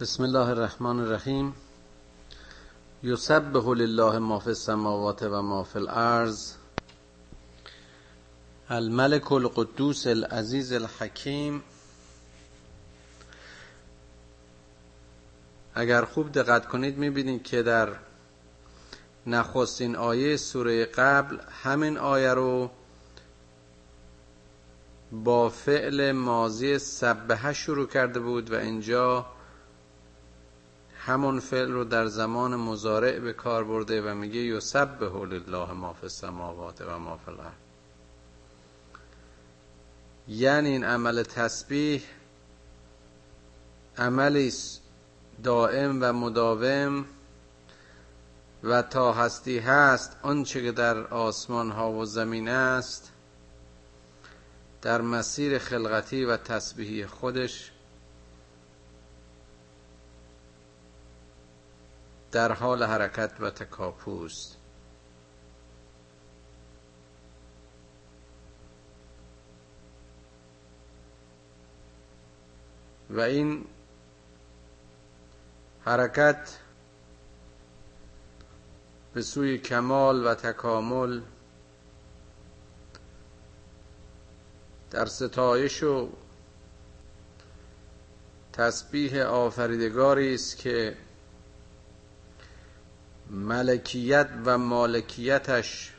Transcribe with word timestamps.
بسم 0.00 0.22
الله 0.22 0.48
الرحمن 0.48 1.00
الرحیم. 1.00 1.54
یسبح 3.02 3.68
لله 3.68 4.18
ما 4.18 4.38
فی 4.38 4.50
السماوات 4.50 5.22
و 5.22 5.42
ما 5.42 5.64
فی 5.64 5.78
الارض. 5.78 6.52
الملك 8.70 9.32
القدوس 9.32 10.06
العزیز 10.06 10.72
الحکیم. 10.72 11.62
اگر 15.74 16.04
خوب 16.04 16.32
دقت 16.32 16.66
کنید 16.66 16.98
می‌بینید 16.98 17.42
که 17.42 17.62
در 17.62 17.88
نخستین 19.26 19.96
آیه 19.96 20.36
سوره 20.36 20.84
قبل 20.84 21.38
همین 21.62 21.98
آیه 21.98 22.34
رو 22.34 22.70
با 25.12 25.48
فعل 25.48 26.12
ماضی 26.12 26.78
سبهه 26.78 27.52
شروع 27.52 27.86
کرده 27.86 28.20
بود 28.20 28.50
و 28.50 28.54
اینجا 28.54 29.37
همون 31.08 31.40
فعل 31.40 31.72
رو 31.72 31.84
در 31.84 32.06
زمان 32.06 32.56
مزارع 32.56 33.18
به 33.18 33.32
کار 33.32 33.64
برده 33.64 34.02
و 34.02 34.14
میگه 34.14 34.40
یسبح 34.40 35.24
لله 35.24 35.72
ما 35.72 35.92
فی 35.92 36.02
السماوات 36.02 36.80
و 36.80 36.98
ما 36.98 37.16
فی 37.16 37.30
الارض. 37.30 37.52
یعنی 40.28 40.68
این 40.68 40.84
عمل 40.84 41.22
تسبیح 41.22 42.02
عملی 43.98 44.52
دائم 45.42 45.98
و 46.02 46.12
مداوم 46.12 47.04
و 48.64 48.82
تا 48.82 49.12
هستی 49.12 49.58
هست 49.58 50.16
آنچه 50.22 50.62
که 50.62 50.72
در 50.72 50.98
آسمان 51.06 51.70
ها 51.70 51.92
و 51.92 52.04
زمین 52.04 52.48
است 52.48 53.12
در 54.82 55.00
مسیر 55.00 55.58
خلقتی 55.58 56.24
و 56.24 56.36
تسبیحی 56.36 57.06
خودش 57.06 57.72
در 62.32 62.52
حال 62.52 62.82
حرکت 62.82 63.40
و 63.40 63.50
تکاپوست 63.50 64.56
و 73.10 73.20
این 73.20 73.64
حرکت 75.84 76.58
به 79.14 79.22
سوی 79.22 79.58
کمال 79.58 80.26
و 80.26 80.34
تکامل 80.34 81.20
در 84.90 85.06
ستایش 85.06 85.82
و 85.82 86.08
تسبیح 88.52 89.22
آفریدگاری 89.22 90.34
است 90.34 90.58
که 90.58 90.96
ملکیت 93.30 94.28
و 94.44 94.58
مالکیتش 94.58 95.94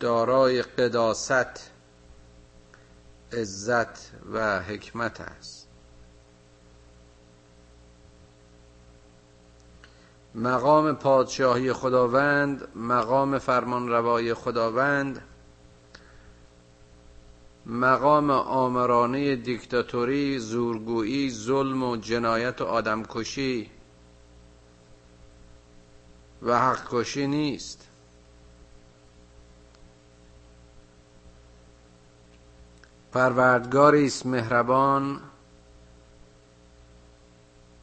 دارای 0.00 0.62
قداست 0.62 1.70
عزت 3.32 4.12
و 4.32 4.60
حکمت 4.60 5.20
است. 5.20 5.68
مقام 10.34 10.92
پادشاهی 10.92 11.72
خداوند 11.72 12.68
مقام 12.76 13.38
فرمان 13.38 13.88
روای 13.88 14.34
خداوند 14.34 15.22
مقام 17.68 18.30
آمرانه 18.30 19.36
دیکتاتوری 19.36 20.38
زورگویی 20.38 21.30
ظلم 21.30 21.82
و 21.82 21.96
جنایت 21.96 22.60
و 22.60 22.64
آدمکشی. 22.64 23.70
و 26.42 26.58
حق 26.58 26.88
کشی 26.90 27.26
نیست. 27.26 27.88
پروردگاری 33.12 34.06
است 34.06 34.26
مهربان 34.26 35.20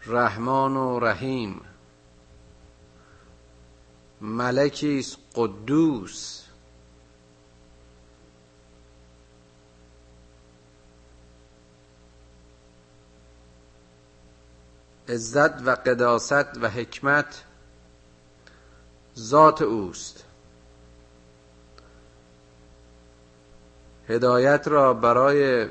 رحمان 0.05 0.77
و 0.77 0.99
رحیم. 0.99 1.61
ملکی 4.21 4.99
است 4.99 5.17
قدوس. 5.35 6.42
عزت 15.09 15.61
و 15.67 15.69
قداست 15.69 16.57
و 16.61 16.69
حکمت 16.69 17.43
ذات 19.17 19.61
اوست. 19.61 20.25
هدایت 24.09 24.67
را 24.67 24.93
برای 24.93 25.67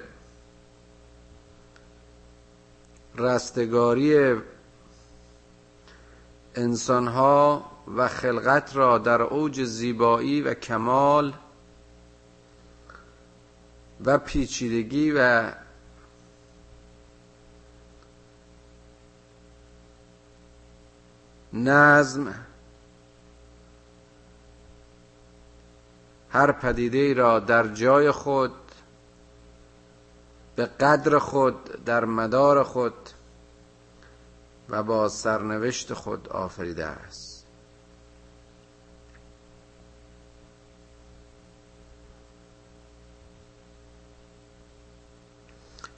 رستگاری 3.17 4.37
انسانها 6.55 7.71
و 7.97 8.09
خلقت 8.09 8.77
را 8.77 8.99
در 8.99 9.23
اوج 9.23 9.65
زیبایی 9.65 10.43
و 10.43 10.55
کمال 10.55 11.35
و 14.05 14.19
پیچیدگی 14.19 15.13
و 15.17 15.53
نظم. 21.53 22.35
هر 26.31 26.53
پدیده 26.53 27.15
را 27.15 27.41
در 27.41 27.69
جای 27.69 28.11
خود 28.11 28.53
به 30.57 30.67
قدر 30.67 31.19
خود 31.19 31.85
در 31.85 32.05
مدار 32.05 32.63
خود 32.63 32.95
و 34.69 34.83
با 34.83 35.09
سرنوشت 35.09 35.95
خود 35.95 36.29
آفریده 36.29 36.87
است. 36.87 37.47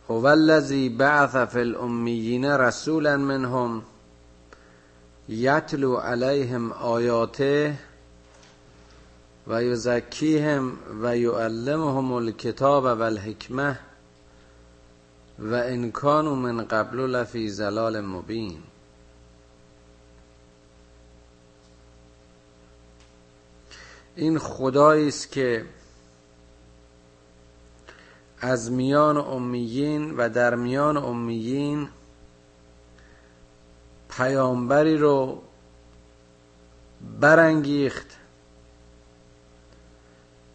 هو 0.08 0.26
الذی 0.26 0.88
بعث 0.88 1.36
فی 1.36 1.58
الامیین 1.58 2.44
رسولا 2.44 3.16
منهم 3.16 3.82
یتلو 5.28 5.96
علیهم 5.96 6.72
آیاته 6.72 7.78
و 9.46 9.62
یزکیهم 9.62 10.72
و 11.02 11.16
یعلمهم 11.16 12.12
الکتاب 12.12 12.84
و 12.84 13.02
الحکمه 13.02 13.78
و 15.38 15.54
ان 15.54 15.90
کانوا 15.90 16.34
من 16.34 16.64
قبل 16.64 17.00
لفی 17.00 17.48
زلال 17.48 18.00
مبین. 18.00 18.62
این 24.16 24.38
خدایی 24.38 25.08
است 25.08 25.32
که 25.32 25.64
از 28.40 28.72
میان 28.72 29.16
امیین 29.16 30.16
و 30.16 30.28
در 30.28 30.54
میان 30.54 30.96
امیین 30.96 31.88
پیامبری 34.16 34.96
رو 34.96 35.42
برانگیخت 37.20 38.16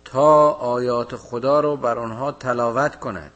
تا 0.06 0.52
آیات 0.52 1.16
خدا 1.16 1.60
رو 1.60 1.78
بر 1.78 2.00
آنها 2.00 2.32
تلاوت 2.32 3.00
کند 3.00 3.32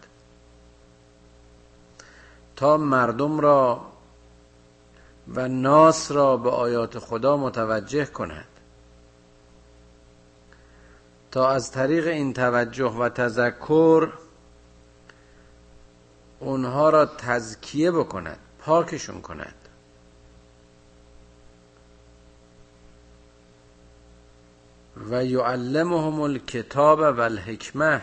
تا 2.55 2.77
مردم 2.77 3.39
را 3.39 3.81
و 5.27 5.47
ناس 5.47 6.11
را 6.11 6.37
به 6.37 6.49
آیات 6.49 6.99
خدا 6.99 7.37
متوجه 7.37 8.05
کند. 8.05 8.47
تا 11.31 11.49
از 11.49 11.71
طریق 11.71 12.07
این 12.07 12.33
توجه 12.33 12.91
و 12.91 13.09
تذکر 13.09 14.09
اونها 16.39 16.89
را 16.89 17.05
تزکیه 17.05 17.91
بکند 17.91 18.39
پاکشون 18.59 19.21
کند. 19.21 19.62
و 24.97 25.25
یعلمهم 25.25 26.21
الکتاب 26.21 26.99
و 26.99 27.19
الحکمه. 27.21 28.01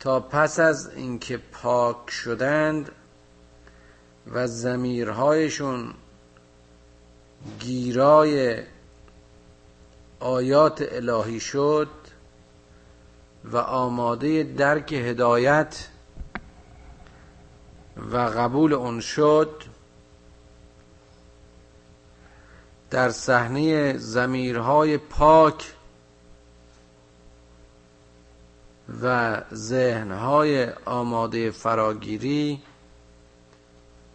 تا 0.00 0.20
پس 0.20 0.60
از 0.60 0.94
اینکه 0.94 1.40
پاک 1.52 2.10
شدند 2.10 2.92
و 4.32 4.46
زمیرهایشون 4.46 5.94
گیرای 7.60 8.62
آیات 10.20 10.84
الهی 10.92 11.40
شد 11.40 11.88
و 13.44 13.56
آماده 13.56 14.42
درک 14.42 14.92
هدایت 14.92 15.88
و 18.12 18.16
قبول 18.16 18.72
اون 18.72 19.00
شد 19.00 19.62
در 22.92 23.10
صحنه 23.10 23.98
زمیرهای 23.98 24.98
پاک 24.98 25.72
و 29.02 29.36
ذهنهای 29.54 30.68
آماده 30.84 31.50
فراگیری 31.50 32.62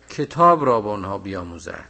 کتاب 0.10 0.66
را 0.66 0.82
به 0.82 0.90
آنها 0.90 1.18
بیاموزد 1.18 1.90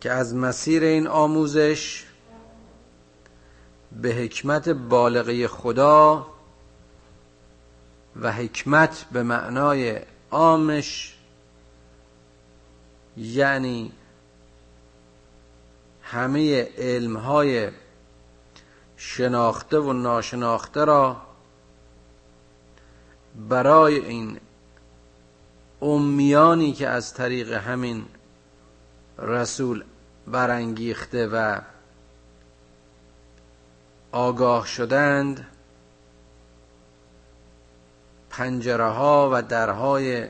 که 0.00 0.10
از 0.10 0.34
مسیر 0.34 0.82
این 0.82 1.06
آموزش 1.06 2.06
به 4.02 4.08
حکمت 4.08 4.68
بالغه 4.68 5.48
خدا 5.48 6.26
و 8.16 8.32
حکمت 8.32 9.06
به 9.12 9.22
معنای 9.22 10.00
عامش 10.30 11.19
یعنی 13.20 13.92
همه 16.02 16.68
علمهای 16.78 17.70
شناخته 18.96 19.78
و 19.78 19.92
ناشناخته 19.92 20.84
را 20.84 21.16
برای 23.48 23.98
این 24.06 24.40
امیانی 25.82 26.72
که 26.72 26.88
از 26.88 27.14
طریق 27.14 27.52
همین 27.52 28.04
رسول 29.18 29.84
برانگیخته 30.26 31.26
و 31.26 31.60
آگاه 34.12 34.66
شدند 34.66 35.46
پنجره 38.30 38.88
ها 38.88 39.30
و 39.32 39.42
درهای 39.42 40.28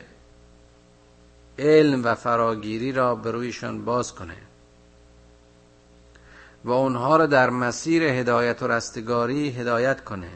علم 1.61 2.05
و 2.05 2.15
فراگیری 2.15 2.93
را 2.93 3.15
به 3.15 3.31
رویشان 3.31 3.85
باز 3.85 4.15
کنه 4.15 4.37
و 6.65 6.71
اونها 6.71 7.17
را 7.17 7.27
در 7.27 7.51
مسیر 7.51 8.03
هدایت 8.03 8.63
و 8.63 8.67
رستگاری 8.69 9.51
هدایت 9.51 10.05
کنه 10.05 10.31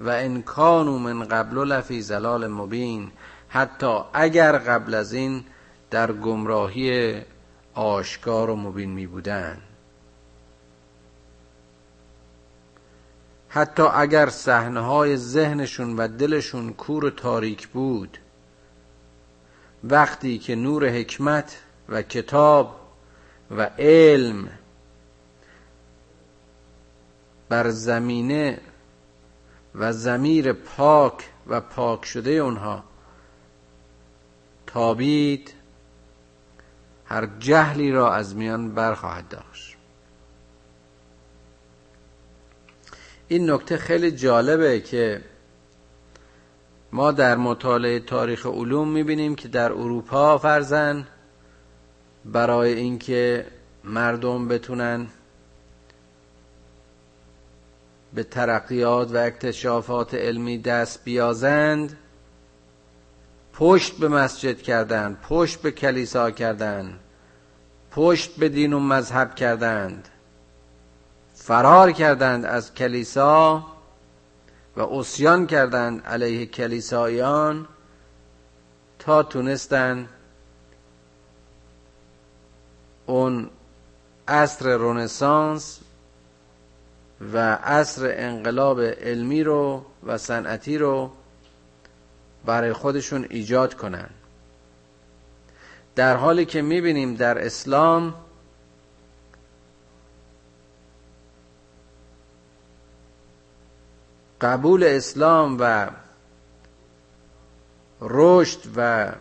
و 0.00 0.08
ان 0.10 0.42
کانوا 0.42 0.98
من 0.98 1.28
قبل 1.28 1.58
لفی 1.58 2.02
زلال 2.02 2.46
مبین 2.46 3.10
حتی 3.48 4.00
اگر 4.12 4.58
قبل 4.58 4.94
از 4.94 5.12
این 5.12 5.44
در 5.90 6.12
گمراهی 6.12 7.20
آشکار 7.74 8.50
و 8.50 8.56
مبین 8.56 8.90
می 8.90 9.06
بودن 9.06 9.58
حتی 13.48 13.82
اگر 13.82 14.28
صحنه 14.28 14.80
های 14.80 15.16
ذهنشون 15.16 15.96
و 15.96 16.08
دلشون 16.08 16.72
کور 16.72 17.04
و 17.04 17.10
تاریک 17.10 17.68
بود 17.68 18.18
وقتی 19.84 20.38
که 20.38 20.54
نور 20.54 20.88
حکمت 20.88 21.58
و 21.88 22.02
کتاب 22.02 22.80
و 23.50 23.62
علم 23.78 24.48
بر 27.48 27.70
زمینه 27.70 28.60
و 29.74 29.92
زمیر 29.92 30.52
پاک 30.52 31.30
و 31.46 31.60
پاک 31.60 32.04
شده 32.04 32.30
اونها 32.30 32.84
تابید 34.66 35.52
هر 37.04 37.28
جهلی 37.38 37.92
را 37.92 38.14
از 38.14 38.36
میان 38.36 38.74
برخواهد 38.74 39.28
داشت. 39.28 39.76
این 43.28 43.50
نکته 43.50 43.76
خیلی 43.76 44.10
جالبه 44.10 44.80
که 44.80 45.24
ما 46.92 47.12
در 47.12 47.36
مطالعه 47.36 48.00
تاریخ 48.00 48.46
علوم 48.46 48.88
می‌بینیم 48.88 49.34
که 49.34 49.48
در 49.48 49.72
اروپا 49.72 50.38
فرزن 50.38 51.06
برای 52.24 52.72
اینکه 52.72 53.46
مردم 53.84 54.48
بتونن 54.48 55.06
به 58.14 58.22
ترقیات 58.22 59.10
و 59.10 59.16
اکتشافات 59.16 60.14
علمی 60.14 60.58
دست 60.58 61.04
بیازند 61.04 61.96
پشت 63.52 63.98
به 63.98 64.08
مسجد 64.08 64.62
کردند 64.62 65.18
پشت 65.28 65.62
به 65.62 65.70
کلیسا 65.70 66.30
کردند 66.30 66.98
پشت 67.90 68.36
به 68.36 68.48
دین 68.48 68.72
و 68.72 68.80
مذهب 68.80 69.34
کردند 69.34 70.08
فرار 71.34 71.92
کردند 71.92 72.44
از 72.44 72.74
کلیسا 72.74 73.66
و 74.76 74.80
اسیان 74.80 75.46
کردند 75.46 76.06
علیه 76.06 76.46
کلیسایان 76.46 77.68
تا 78.98 79.22
تونستن 79.22 80.08
اون 83.06 83.50
عصر 84.28 84.76
رونسانس 84.76 85.80
و 87.32 87.54
عصر 87.54 88.14
انقلاب 88.16 88.80
علمی 88.80 89.42
رو 89.42 89.84
و 90.06 90.18
صنعتی 90.18 90.78
رو 90.78 91.10
برای 92.44 92.72
خودشون 92.72 93.26
ایجاد 93.30 93.74
کنن. 93.74 94.10
در 95.94 96.16
حالی 96.16 96.44
که 96.44 96.62
می‌بینیم 96.62 97.14
در 97.14 97.46
اسلام 97.46 98.14
قبول 104.40 104.84
اسلام 104.84 105.56
و 105.60 105.90
رشد 108.00 108.60
و 108.76 109.12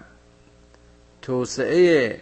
توسعه 1.21 2.19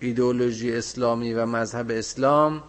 ایدولوژی 0.00 0.76
اسلامی 0.76 1.34
و 1.34 1.46
مذهب 1.46 1.90
اسلام 1.90 2.62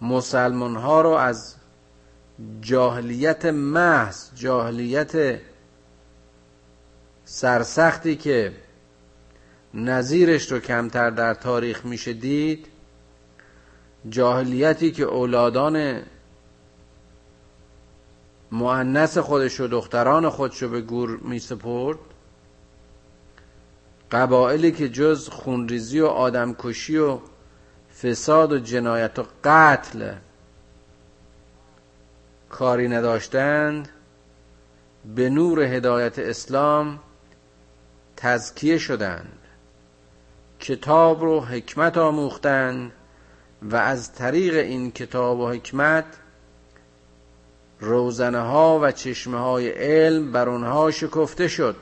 مسلمان 0.00 0.76
ها 0.76 1.00
رو 1.00 1.10
از 1.10 1.54
جاهلیت 2.60 3.44
محض 3.44 4.30
جاهلیت 4.34 5.40
سرسختی 7.24 8.16
که 8.16 8.52
نظیرش 9.74 10.52
رو 10.52 10.58
کمتر 10.58 11.10
در 11.10 11.34
تاریخ 11.34 11.84
میشه 11.84 12.12
دید 12.12 12.66
جاهلیتی 14.08 14.90
که 14.92 15.04
اولادان 15.04 16.02
معنس 18.52 19.18
خودش 19.18 19.60
و 19.60 19.66
دختران 19.66 20.28
خودش 20.28 20.62
رو 20.62 20.68
به 20.68 20.80
گور 20.80 21.16
می 21.16 21.38
سپرد. 21.38 21.98
قبائلی 24.10 24.72
که 24.72 24.88
جز 24.88 25.28
خونریزی 25.28 26.00
و 26.00 26.06
آدمکشی 26.06 26.96
و 26.96 27.18
فساد 28.02 28.52
و 28.52 28.58
جنایت 28.58 29.18
و 29.18 29.24
قتل 29.44 30.12
کاری 32.48 32.88
نداشتند 32.88 33.88
به 35.14 35.30
نور 35.30 35.60
هدایت 35.60 36.18
اسلام 36.18 36.98
تزکیه 38.16 38.78
شدند. 38.78 39.38
کتاب 40.60 41.22
رو 41.22 41.40
حکمت 41.40 41.98
آموختند 41.98 42.92
و 43.62 43.76
از 43.76 44.12
طریق 44.12 44.54
این 44.54 44.90
کتاب 44.90 45.38
و 45.38 45.48
حکمت 45.48 46.04
روزنه 47.80 48.40
ها 48.40 48.78
و 48.82 48.92
چشمه 48.92 49.38
های 49.38 49.68
علم 49.68 50.32
بر 50.32 50.48
اونها 50.48 50.90
شکفته 50.90 51.48
شد 51.48 51.76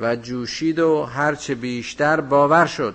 و 0.00 0.16
جوشید 0.16 0.78
و 0.78 1.02
هرچه 1.02 1.54
بیشتر 1.54 2.20
باور 2.20 2.66
شد 2.66 2.94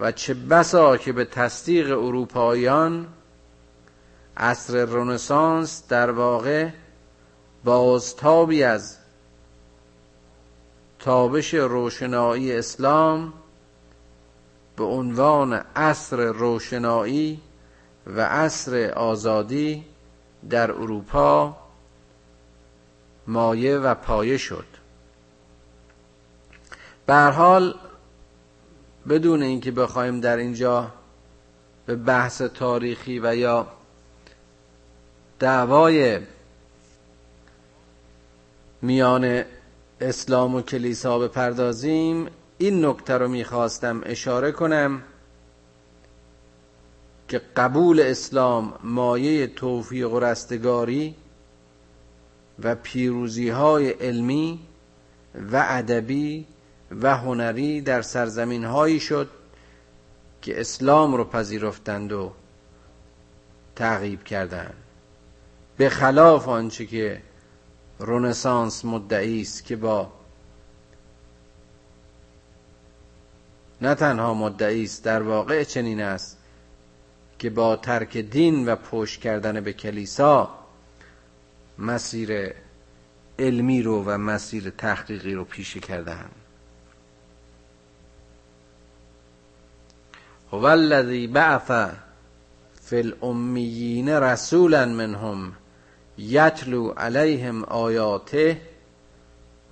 و 0.00 0.12
چه 0.12 0.34
بسا 0.34 0.96
که 0.96 1.12
به 1.12 1.24
تصدیق 1.24 1.90
اروپاییان 1.90 3.06
عصر 4.36 4.84
رنسانس 4.84 5.88
در 5.88 6.10
واقع 6.10 6.68
بازتابی 7.64 8.62
از 8.62 8.96
تابش 10.98 11.54
روشنایی 11.54 12.52
اسلام 12.52 13.32
به 14.76 14.84
عنوان 14.84 15.52
عصر 15.76 16.16
روشنایی 16.16 17.40
و 18.06 18.20
عصر 18.20 18.90
آزادی 18.90 19.84
در 20.50 20.72
اروپا 20.72 21.56
مایه 23.26 23.78
و 23.78 23.94
پایه 23.94 24.36
شد. 24.36 24.66
به 27.06 27.14
حال 27.14 27.74
بدون 29.08 29.42
اینکه 29.42 29.70
بخوایم 29.70 30.20
در 30.20 30.36
اینجا 30.36 30.92
به 31.86 31.96
بحث 31.96 32.42
تاریخی 32.42 33.20
و 33.20 33.36
یا 33.36 33.66
دعوای 35.38 36.20
میان 38.82 39.44
اسلام 40.00 40.54
و 40.54 40.62
کلیسا 40.62 41.18
بپردازیم 41.18 42.28
این 42.58 42.84
نکته 42.84 43.18
رو 43.18 43.28
می‌خواستم 43.28 44.00
اشاره 44.04 44.52
کنم. 44.52 45.02
که 47.34 47.40
قبول 47.56 48.00
اسلام 48.00 48.74
مایه 48.82 49.46
توفیق 49.46 50.12
و 50.12 50.20
رستگاری 50.20 51.14
و 52.62 52.74
پیروزی 52.74 53.48
های 53.48 53.90
علمی 53.90 54.60
و 55.52 55.64
ادبی 55.68 56.46
و 57.02 57.16
هنری 57.16 57.80
در 57.80 58.02
سرزمین 58.02 58.64
هایی 58.64 59.00
شد 59.00 59.30
که 60.42 60.60
اسلام 60.60 61.14
رو 61.14 61.24
پذیرفتند 61.24 62.12
و 62.12 62.32
تعقیب 63.76 64.24
کردند. 64.24 64.74
به 65.76 65.88
خلاف 65.88 66.48
آنچه 66.48 66.86
که 66.86 67.22
رونسانس 67.98 68.84
مدعی 68.84 69.40
است 69.40 69.64
که 69.64 69.76
با 69.76 70.12
نه 73.80 73.94
تنها 73.94 74.34
مدعی 74.34 74.84
است 74.84 75.04
در 75.04 75.22
واقع 75.22 75.64
چنین 75.64 76.00
است. 76.00 76.43
که 77.38 77.50
با 77.50 77.76
ترک 77.76 78.16
دین 78.16 78.68
و 78.68 78.76
پشت 78.76 79.20
کردن 79.20 79.60
به 79.60 79.72
کلیسا 79.72 80.50
مسیر 81.78 82.54
علمی 83.38 83.82
رو 83.82 84.04
و 84.04 84.18
مسیر 84.18 84.70
تحقیقی 84.70 85.34
رو 85.34 85.44
پیشه 85.44 85.80
کردن. 85.80 86.28
هو 90.52 90.64
الذی 90.64 91.26
بعث 91.26 91.70
فی 92.82 92.96
الامیین 92.96 94.08
رسولا 94.08 94.86
منهم 94.86 95.52
یتلو 96.18 96.88
علیهم 96.88 97.64
آیاته 97.64 98.60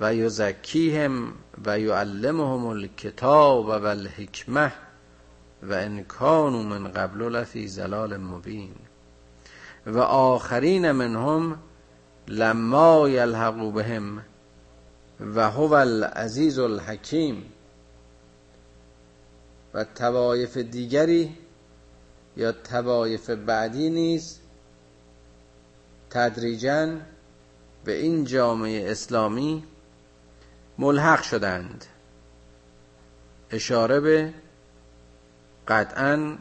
و 0.01 0.15
یزکیهم 0.15 1.33
و 1.67 1.79
یعلمهم 1.79 2.67
الکتاب 2.67 3.67
و 3.67 3.71
الحکمه. 3.71 4.73
و 5.63 5.73
ان 5.73 6.05
کانوا 6.05 6.63
من 6.63 6.93
قبل 6.93 7.23
لفی 7.23 7.69
زلال 7.69 8.17
مبین. 8.17 8.75
و 9.87 9.99
آخرین 9.99 10.91
منهم 10.91 11.59
لما 12.29 13.09
یلحقوا 13.09 13.71
بهم 13.71 14.23
و 15.21 15.51
هو 15.51 15.73
العزیز 15.73 16.59
الحکیم. 16.59 17.53
و 19.75 19.85
توایف 19.85 20.57
دیگری 20.57 21.37
یا 22.37 22.53
توایف 22.53 23.31
بعدی 23.31 23.91
نیز 23.91 24.41
تدریجا 26.11 26.97
به 27.85 27.93
این 27.93 28.25
جامعه 28.25 28.91
اسلامی 28.91 29.65
ملحق 30.79 31.23
شدند. 31.23 31.85
اشاره 33.51 34.01
به 34.01 34.35
قطعا 35.73 36.39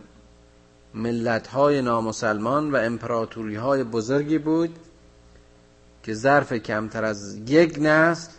ملت 0.93 1.47
های 1.47 1.81
نامسلمان 1.81 2.71
و 2.71 2.75
امپراتوری 2.75 3.55
های 3.55 3.83
بزرگی 3.83 4.38
بود 4.38 4.79
که 6.03 6.13
ظرف 6.13 6.53
کمتر 6.53 7.05
از 7.05 7.35
یک 7.35 7.77
نسل 7.81 8.31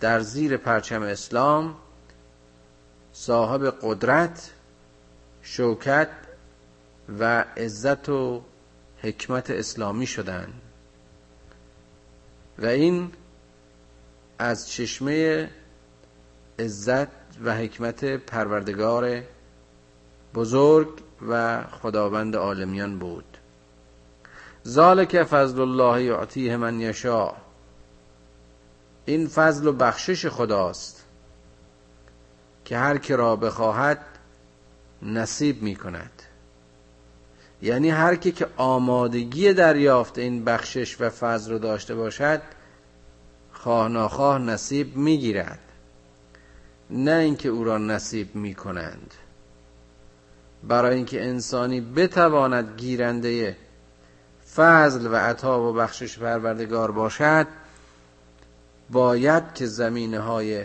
در 0.00 0.20
زیر 0.20 0.56
پرچم 0.56 1.02
اسلام 1.02 1.74
صاحب 3.12 3.74
قدرت 3.82 4.50
شوکت 5.42 6.08
و 7.18 7.44
عزت 7.56 8.08
و 8.08 8.42
حکمت 9.02 9.50
اسلامی 9.50 10.06
شدند. 10.06 10.52
و 12.58 12.66
این 12.66 13.12
از 14.38 14.70
چشمه 14.70 15.50
عزت 16.58 17.08
و 17.44 17.54
حکمت 17.54 18.04
پروردگار 18.04 19.22
بزرگ 20.36 20.88
و 21.28 21.62
خداوند 21.62 22.36
عالمیان 22.36 22.98
بود. 22.98 23.24
ذالک 24.66 25.22
فضل 25.22 25.60
الله 25.60 26.04
یعطیه 26.04 26.56
من 26.56 26.80
یشاء. 26.80 27.34
این 29.04 29.28
فضل 29.28 29.66
و 29.66 29.72
بخشش 29.72 30.26
خداست 30.26 31.04
که 32.64 32.78
هر 32.78 32.98
که 32.98 33.16
را 33.16 33.36
بخواهد 33.36 34.04
نصیب 35.02 35.62
می 35.62 35.76
کند. 35.76 36.22
یعنی 37.62 37.90
هر 37.90 38.16
کی 38.16 38.32
که 38.32 38.46
آمادگی 38.56 39.52
دریافت 39.52 40.18
این 40.18 40.44
بخشش 40.44 41.00
و 41.00 41.10
فضل 41.10 41.52
رو 41.52 41.58
داشته 41.58 41.94
باشد 41.94 42.42
خواه 43.52 43.88
ناخواه 43.88 44.38
نصیب 44.38 44.96
می‌گیرد 44.96 45.58
نه 46.90 47.12
اینکه 47.12 47.48
او 47.48 47.64
را 47.64 47.78
نصیب 47.78 48.36
می 48.36 48.54
کنند. 48.54 49.14
برای 50.68 50.96
اینکه 50.96 51.24
انسانی 51.24 51.80
بتواند 51.80 52.80
گیرنده 52.80 53.56
فضل 54.54 55.12
و 55.12 55.16
عطا 55.16 55.60
و 55.60 55.72
بخشش 55.72 56.18
پروردگار 56.18 56.90
باشد 56.90 57.46
باید 58.90 59.54
که 59.54 59.66
زمینه 59.66 60.20
های 60.20 60.64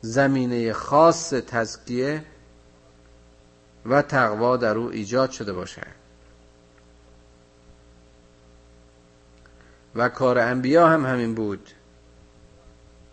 زمینه 0.00 0.72
خاص 0.72 1.30
تزکیه 1.30 2.24
و 3.86 4.02
تقوا 4.02 4.56
در 4.56 4.76
او 4.76 4.90
ایجاد 4.90 5.30
شده 5.30 5.52
باشد. 5.52 5.98
و 9.94 10.08
کار 10.08 10.38
انبیا 10.38 10.88
هم 10.88 11.06
همین 11.06 11.34
بود 11.34 11.70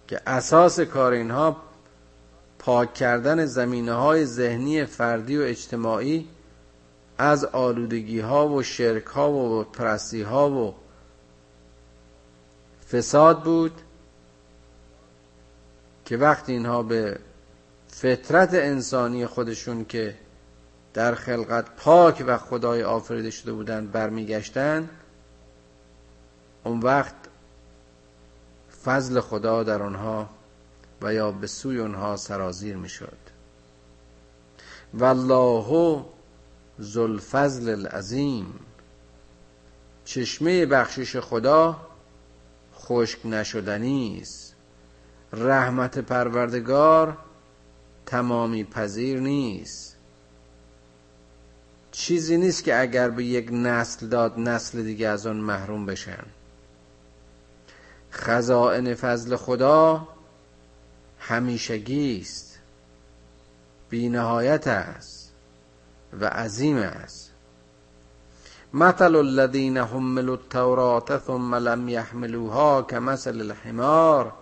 که 0.07 0.21
اساس 0.27 0.79
کار 0.79 1.11
اینها 1.11 1.64
پاک 2.59 2.93
کردن 2.93 3.45
زمینه 3.45 3.93
های 3.93 4.25
ذهنی 4.25 4.85
فردی 4.85 5.37
و 5.37 5.41
اجتماعی 5.41 6.27
از 7.17 7.45
آلودگی 7.45 8.19
ها 8.19 8.49
و 8.49 8.63
شرک 8.63 9.05
ها 9.05 9.31
و 9.31 9.63
پرستی 9.63 10.21
ها 10.21 10.49
و 10.49 10.75
فساد 12.91 13.43
بود 13.43 13.81
که 16.05 16.17
وقتی 16.17 16.53
اینها 16.53 16.83
به 16.83 17.19
فطرت 17.87 18.53
انسانی 18.53 19.25
خودشون 19.25 19.85
که 19.85 20.15
در 20.93 21.15
خلقت 21.15 21.65
پاک 21.77 22.23
و 22.27 22.37
خدای 22.37 22.83
آفریده 22.83 23.31
شده 23.31 23.53
بودند 23.53 23.91
برمیگشتند 23.91 24.89
اون 26.63 26.79
وقت 26.79 27.15
فضل 28.85 29.19
خدا 29.19 29.63
در 29.63 29.83
آنها 29.83 30.29
و 31.01 31.13
یا 31.13 31.31
به 31.31 31.47
سوی 31.47 31.79
اونها 31.79 32.17
سرازیر 32.17 32.75
می‌شد. 32.75 33.17
والله 34.93 36.05
ذوالفضل 36.81 37.69
العظیم. 37.69 38.59
چشمه 40.05 40.65
بخشش 40.65 41.17
خدا 41.17 41.77
خشک 42.75 43.25
نشدنی 43.25 44.19
است. 44.21 44.55
رحمت 45.33 45.97
پروردگار 45.97 47.17
تمامی 48.05 48.63
پذیر 48.63 49.19
نیست. 49.19 49.95
چیزی 51.91 52.37
نیست 52.37 52.63
که 52.63 52.79
اگر 52.81 53.09
به 53.09 53.23
یک 53.23 53.49
نسل 53.51 54.07
داد 54.07 54.39
نسل 54.39 54.83
دیگه 54.83 55.07
از 55.07 55.27
آن 55.27 55.37
محروم 55.37 55.85
بشن. 55.85 56.23
خزائن 58.11 58.93
فضل 58.93 59.35
خدا 59.35 60.07
همیشگی 61.27 62.19
است 62.21 62.59
بینهایت 63.89 64.67
است 64.67 65.33
و 66.19 66.25
عظیم 66.25 66.77
است. 66.77 67.31
مثل 68.73 69.15
الذين 69.15 69.77
حملوا 69.77 70.35
التوراة 70.35 71.17
ثم 71.17 71.55
لم 71.55 71.89
يحملوها 71.89 72.81
كمثل 72.81 73.41
الحمار 73.41 74.33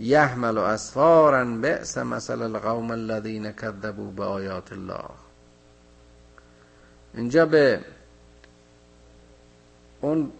يحمل 0.00 0.58
اسفارا 0.58 1.44
بئس 1.44 1.98
مثل 1.98 2.42
القوم 2.42 2.92
الذين 2.92 3.50
كذبوا 3.50 4.10
بآیات 4.10 4.72
الله. 4.72 5.10
اینجا 7.14 7.46
به 7.46 7.80
اون 10.00 10.32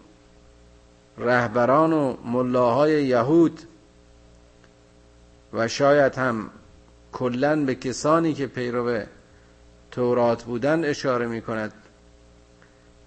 رهبران 1.17 1.93
و 1.93 2.17
ملاهای 2.25 3.05
یهود 3.05 3.59
و 5.53 5.67
شاید 5.67 6.15
هم 6.15 6.49
کلا 7.11 7.65
به 7.65 7.75
کسانی 7.75 8.33
که 8.33 8.47
پیرو 8.47 9.03
تورات 9.91 10.43
بودن 10.43 10.85
اشاره 10.85 11.27
می 11.27 11.41
کند 11.41 11.73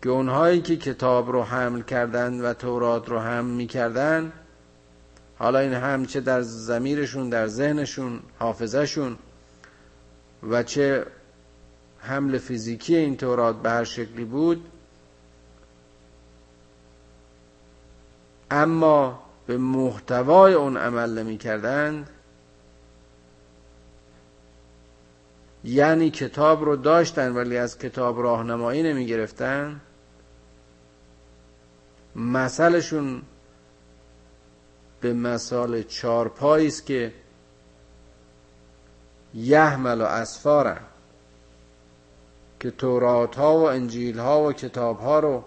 که 0.03 0.11
اونهایی 0.11 0.61
که 0.61 0.77
کتاب 0.77 1.31
رو 1.31 1.43
حمل 1.43 1.83
کردن 1.83 2.41
و 2.41 2.55
تورات 2.55 3.09
رو 3.09 3.19
حمل 3.19 3.51
می 3.51 3.67
کردن 3.67 4.33
حالا 5.39 5.59
این 5.59 5.73
هم 5.73 6.07
چه 6.07 6.21
در 6.21 6.43
زمیرشون 6.43 7.29
در 7.29 7.47
ذهنشون 7.47 8.21
حافظشون 8.39 9.19
و 10.51 10.63
چه 10.63 11.07
حمل 11.99 12.39
فیزیکی 12.39 12.97
این 12.97 13.17
تورات 13.17 13.63
به 13.63 13.71
هر 13.71 13.85
شکلی 13.85 14.25
بود. 14.25 14.65
اما 18.51 19.23
به 19.47 19.59
محتوای 19.59 20.55
اون 20.55 20.77
عمل 20.77 21.19
نمی 21.19 21.39
کردند 21.39 22.11
یعنی 25.67 26.11
کتاب 26.11 26.65
رو 26.65 26.77
داشتن 26.77 27.33
ولی 27.33 27.57
از 27.57 27.79
کتاب 27.79 28.21
راهنمایی 28.21 28.83
نمی 28.83 29.07
گرفتن 29.07 29.81
مثلشون 32.17 33.23
به 35.01 35.13
مثال 35.13 35.83
چارپایی 35.83 36.67
است 36.67 36.87
که 36.87 37.13
یحمل 39.35 40.01
و 40.01 40.05
اسفارن 40.05 40.81
که 42.61 42.71
تورات 42.71 43.37
ها 43.37 43.59
و 43.59 43.69
انجیل 43.69 44.19
ها 44.19 44.43
و 44.43 44.53
کتاب 44.53 45.01
ها 45.01 45.19
رو 45.19 45.45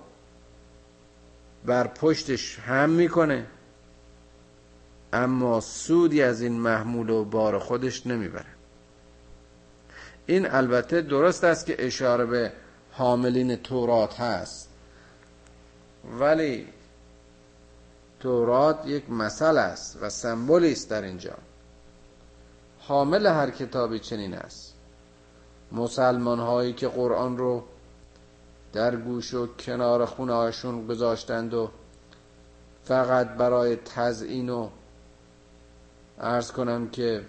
بر 1.66 1.88
پشتش 1.88 2.60
هم 2.60 2.90
می‌کنه 2.90 3.46
اما 5.14 5.60
سودی 5.60 6.22
از 6.22 6.42
این 6.42 6.60
محمول 6.60 7.10
و 7.10 7.26
بار 7.26 7.60
خودش 7.60 8.08
نمی‌بره. 8.08 8.59
این 10.30 10.52
البته 10.52 11.02
درست 11.02 11.44
است 11.44 11.66
که 11.66 11.86
اشاره 11.86 12.26
به 12.26 12.52
حاملین 12.92 13.56
تورات 13.56 14.20
هست. 14.20 14.70
ولی 16.20 16.68
تورات 18.20 18.88
یک 18.88 19.10
مثل 19.10 19.58
است 19.58 19.98
و 20.02 20.10
سمبولی 20.10 20.72
است 20.72 20.90
در 20.90 21.02
اینجا. 21.02 21.34
حامل 22.80 23.28
هر 23.28 23.50
کتابی 23.50 24.00
چنین 24.00 24.34
است. 24.34 24.74
مسلمان 25.72 26.40
هایی 26.40 26.74
که 26.74 26.88
قرآن 26.88 27.38
رو 27.38 27.64
در 28.74 28.96
گوش 28.96 29.34
و 29.34 29.48
کنار 29.48 30.06
خونه 30.06 30.34
هاشون 30.34 30.88
گذاشتند 30.88 31.54
و 31.54 31.70
فقط 32.84 33.28
برای 33.28 33.76
تزئین 33.76 34.50
و 34.50 34.70
ارز 36.20 36.52
کنم 36.52 36.90
که 36.90 37.22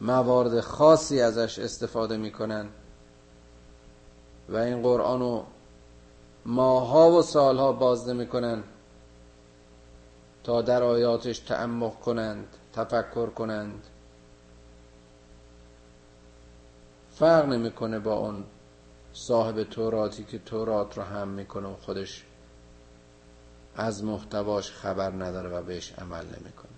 موارد 0.00 0.60
خاصی 0.60 1.20
ازش 1.20 1.58
استفاده 1.58 2.16
می‌کنن. 2.16 2.68
و 4.48 4.56
این 4.56 4.82
قرآن 4.82 5.20
رو 5.20 5.44
ماها 6.46 7.10
و 7.10 7.22
سالها 7.22 7.72
باز 7.72 8.08
نمی‌کنن 8.08 8.62
تا 10.44 10.62
در 10.62 10.82
آیاتش 10.82 11.38
تعمق 11.38 12.00
کنند 12.00 12.46
تفکر 12.72 13.26
کنند. 13.26 13.86
فرق 17.10 17.48
نمی‌کنه 17.48 17.98
با 17.98 18.14
اون 18.14 18.44
صاحب 19.12 19.64
توراتی 19.64 20.24
که 20.24 20.38
تورات 20.38 20.96
رو 20.96 21.02
هم 21.02 21.28
می‌کنه 21.28 21.68
و 21.68 21.76
خودش 21.76 22.24
از 23.76 24.04
محتواش 24.04 24.70
خبر 24.70 25.10
نداره 25.10 25.48
و 25.50 25.62
بهش 25.62 25.92
عمل 25.92 26.24
نمی‌کنه. 26.24 26.73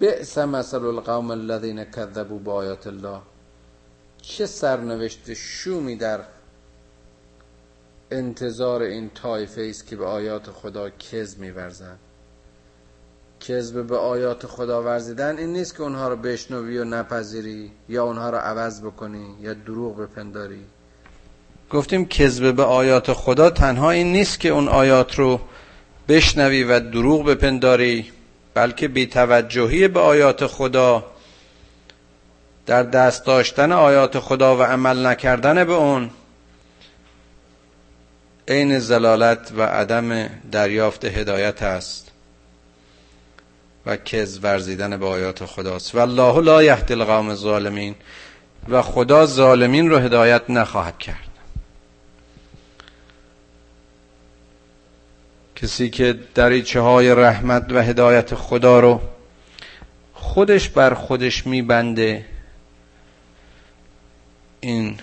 بئس 0.00 0.38
مثل 0.38 0.84
القوم 0.84 1.30
الذين 1.30 1.84
كذبوا 1.84 2.38
بآیات 2.38 2.86
الله. 2.86 3.20
چه 4.22 4.46
سرنوشت 4.46 5.34
شومی 5.34 5.96
در 5.96 6.20
انتظار 8.10 8.82
این 8.82 9.10
طایفه 9.10 9.66
است 9.70 9.86
که 9.86 9.96
به 9.96 10.06
آیات 10.06 10.50
خدا 10.50 10.90
کذب 10.90 11.38
میورزند 11.38 11.98
کذب 13.40 13.86
به 13.86 13.96
آیات 13.96 14.46
خدا 14.46 14.82
ورزیدن 14.82 15.38
این 15.38 15.52
نیست 15.52 15.76
که 15.76 15.82
اونها 15.82 16.08
رو 16.08 16.16
بشنوی 16.16 16.78
و 16.78 16.84
نپذیری 16.84 17.70
یا 17.88 18.04
اونها 18.04 18.30
رو 18.30 18.38
عوض 18.38 18.82
بکنی 18.82 19.34
یا 19.40 19.54
دروغ 19.54 19.96
بپنداری. 19.96 20.64
گفتیم 21.70 22.08
کذب 22.08 22.56
به 22.56 22.62
آیات 22.62 23.12
خدا 23.12 23.50
تنها 23.50 23.90
این 23.90 24.12
نیست 24.12 24.40
که 24.40 24.48
اون 24.48 24.68
آیات 24.68 25.18
رو 25.18 25.40
بشنوی 26.08 26.64
و 26.64 26.80
دروغ 26.80 27.26
بپنداری. 27.26 28.12
بلکه 28.54 28.88
بیتوجهی 28.88 29.88
به 29.88 30.00
آیات 30.00 30.46
خدا 30.46 31.04
در 32.66 32.82
دست 32.82 33.26
داشتن 33.26 33.72
آیات 33.72 34.18
خدا 34.18 34.56
و 34.56 34.62
عمل 34.62 35.06
نکردن 35.06 35.64
به 35.64 35.72
اون 35.72 36.10
عین 38.48 38.78
زلالت 38.78 39.52
و 39.56 39.62
عدم 39.62 40.28
دریافت 40.52 41.04
هدایت 41.04 41.62
است 41.62 42.10
و 43.86 43.96
کز 43.96 44.38
ورزیدن 44.42 44.96
به 44.96 45.06
آیات 45.06 45.44
خداست. 45.44 45.94
و 45.94 45.98
الله 45.98 46.40
لا 46.40 46.62
یهدی 46.62 46.94
القوم 46.94 47.28
الظالمین 47.28 47.94
و 48.68 48.82
خدا 48.82 49.26
ظالمین 49.26 49.90
رو 49.90 49.98
هدایت 49.98 50.42
نخواهد 50.50 50.98
کرد. 50.98 51.29
کسی 55.62 55.90
که 55.90 56.18
دریچه 56.34 56.80
های 56.80 57.14
رحمت 57.14 57.72
و 57.72 57.82
هدایت 57.82 58.34
خدا 58.34 58.80
رو 58.80 59.00
خودش 60.12 60.68
بر 60.68 60.94
خودش 60.94 61.46
میبنده 61.46 62.26
این 64.60 64.98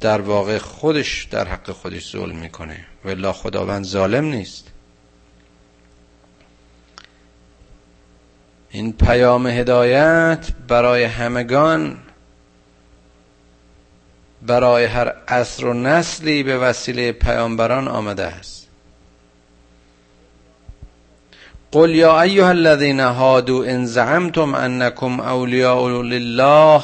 در 0.00 0.20
واقع 0.20 0.58
خودش 0.58 1.24
در 1.24 1.48
حق 1.48 1.70
خودش 1.70 2.12
ظلم 2.12 2.36
می‌کنه. 2.36 2.84
ولی 3.04 3.32
خداوند 3.32 3.84
ظالم 3.84 4.24
نیست. 4.24 4.70
این 8.70 8.92
پیام 8.92 9.46
هدایت 9.46 10.50
برای 10.68 11.04
همگان 11.04 11.98
برای 14.46 14.84
هر 14.84 15.12
عصر 15.28 15.66
و 15.66 15.74
نسلی 15.74 16.42
به 16.42 16.58
وسیله 16.58 17.12
پیامبران 17.12 17.88
آمده 17.88 18.26
است. 18.26 18.68
قل 21.72 21.90
یا 21.90 22.20
ایها 22.20 22.48
الذین 22.48 23.00
هادوا 23.00 23.64
ان 23.64 23.86
زعمتم 23.86 24.54
انکم 24.54 25.20
اولیاء 25.20 26.02
لله. 26.02 26.82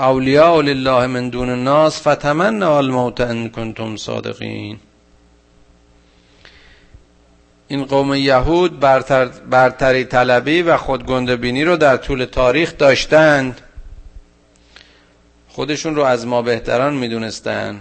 اولیاء 0.00 0.60
لله 0.60 1.06
من 1.06 1.28
دون 1.28 1.50
الناس 1.50 2.08
فتمنوا 2.08 2.78
الموت 2.78 3.20
ان 3.20 3.48
کنتم 3.48 3.96
صادقین. 3.96 4.78
این 7.68 7.84
قوم 7.84 8.14
یهود 8.14 8.80
برتر 8.80 9.24
برتری 9.26 10.04
طلبی 10.04 10.62
و 10.62 10.76
خودگنده 10.76 11.36
بینی 11.36 11.64
رو 11.64 11.76
در 11.76 11.96
طول 11.96 12.24
تاریخ 12.24 12.76
داشتند. 12.78 13.60
خودشون 15.58 15.94
رو 15.96 16.02
از 16.02 16.26
ما 16.26 16.42
بهتران 16.42 16.94
می‌دونستن. 16.94 17.80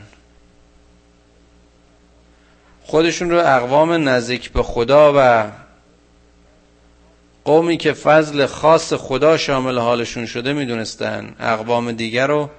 خودشون 2.83 3.29
رو 3.29 3.37
اقوام 3.37 4.09
نزدیک 4.09 4.51
به 4.51 4.63
خدا 4.63 5.13
و 5.17 5.51
قومی 7.45 7.77
که 7.77 7.93
فضل 7.93 8.45
خاص 8.45 8.93
خدا 8.93 9.37
شامل 9.37 9.77
حالشون 9.77 10.25
شده 10.25 10.53
می‌دونستن. 10.53 11.35
اقوام 11.39 11.91
دیگر 11.91 12.27
رو 12.27 12.49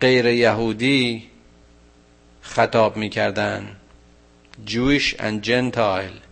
غیر 0.00 0.26
یهودی 0.26 1.26
خطاب 2.42 2.96
می‌کردن. 2.96 3.76
Jewish 4.66 5.14
and 5.18 5.46
Gentile. 5.46 6.25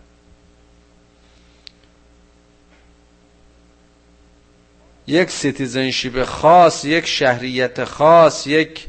یک 5.07 5.31
citizenship 5.31 6.23
خاص 6.23 6.85
یک 6.85 7.05
شهریت 7.05 7.83
خاص 7.83 8.47
یک 8.47 8.87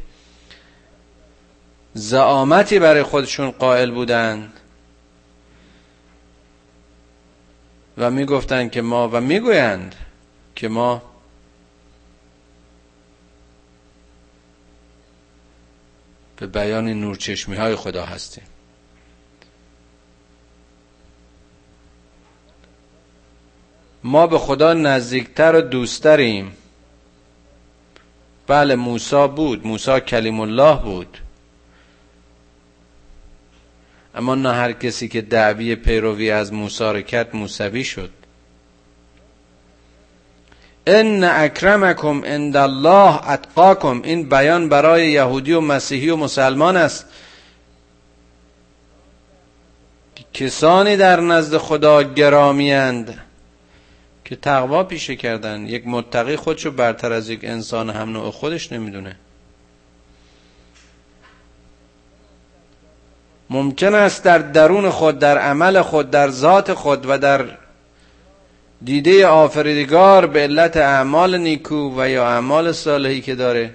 زعامتی 1.94 2.78
برای 2.78 3.02
خودشون 3.02 3.50
قائل 3.50 3.90
بودند 3.90 4.60
و 7.98 8.10
می‌گفتند 8.10 8.70
که 8.70 8.82
ما 8.82 9.08
و 9.08 9.20
می‌گویند 9.20 9.94
که 10.54 10.68
ما 10.68 11.02
به 16.36 16.46
بیان 16.46 16.88
نورچشمی 16.88 17.56
های 17.56 17.76
خدا 17.76 18.04
هستیم. 18.04 18.44
ما 24.06 24.26
به 24.26 24.38
خدا 24.38 24.74
نزدیکتر 24.74 25.54
و 25.54 25.60
دوستتریم 25.60 26.52
بله 28.46 28.74
موسا 28.74 29.28
بود. 29.28 29.66
موسا 29.66 30.00
کلیم 30.00 30.40
الله 30.40 30.76
بود. 30.76 31.18
اما 34.14 34.34
نه 34.34 34.52
هر 34.52 34.72
کسی 34.72 35.08
که 35.08 35.20
دعوی 35.20 35.76
پیروی 35.76 36.30
از 36.30 36.52
موسی 36.52 36.84
را 36.84 37.00
کرد 37.00 37.36
موسوی 37.36 37.84
شد. 37.84 38.10
ان 40.86 41.24
اکرمکم 41.24 42.24
عند 42.24 42.56
الله 42.56 43.30
اتقاکم. 43.30 44.02
این 44.04 44.28
بیان 44.28 44.68
برای 44.68 45.10
یهودی 45.10 45.52
و 45.52 45.60
مسیحی 45.60 46.10
و 46.10 46.16
مسلمان 46.16 46.76
است. 46.76 47.06
کسانی 50.34 50.96
در 50.96 51.20
نزد 51.20 51.56
خدا 51.56 52.02
گرامیند 52.02 53.25
که 54.26 54.36
تقوا 54.36 54.84
پیشه 54.84 55.16
کردن. 55.16 55.66
یک 55.66 55.82
متقی 55.86 56.36
خودشو 56.36 56.70
برتر 56.70 57.12
از 57.12 57.28
یک 57.30 57.40
انسان 57.42 57.90
هم 57.90 58.10
نوع 58.10 58.30
خودش 58.30 58.72
نمی‌دونه. 58.72 59.16
ممکن 63.50 63.94
است 63.94 64.24
در 64.24 64.38
درون 64.38 64.90
خود 64.90 65.18
در 65.18 65.38
عمل 65.38 65.82
خود 65.82 66.10
در 66.10 66.30
ذات 66.30 66.74
خود 66.74 67.06
و 67.08 67.18
در 67.18 67.44
دیده 68.84 69.26
آفریدگار 69.26 70.26
به 70.26 70.40
علت 70.40 70.76
اعمال 70.76 71.38
نیکو 71.38 72.00
و 72.00 72.08
یا 72.08 72.28
اعمال 72.28 72.72
صالحی 72.72 73.20
که 73.20 73.34
داره 73.34 73.74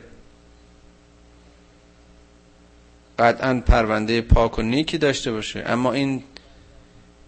قطعا 3.20 3.62
پرونده 3.68 4.22
پاک 4.22 4.60
و 4.60 4.62
نیکی 4.62 4.98
داشته 4.98 5.32
باشه. 5.32 5.64
اما 5.66 5.94
این 5.94 6.24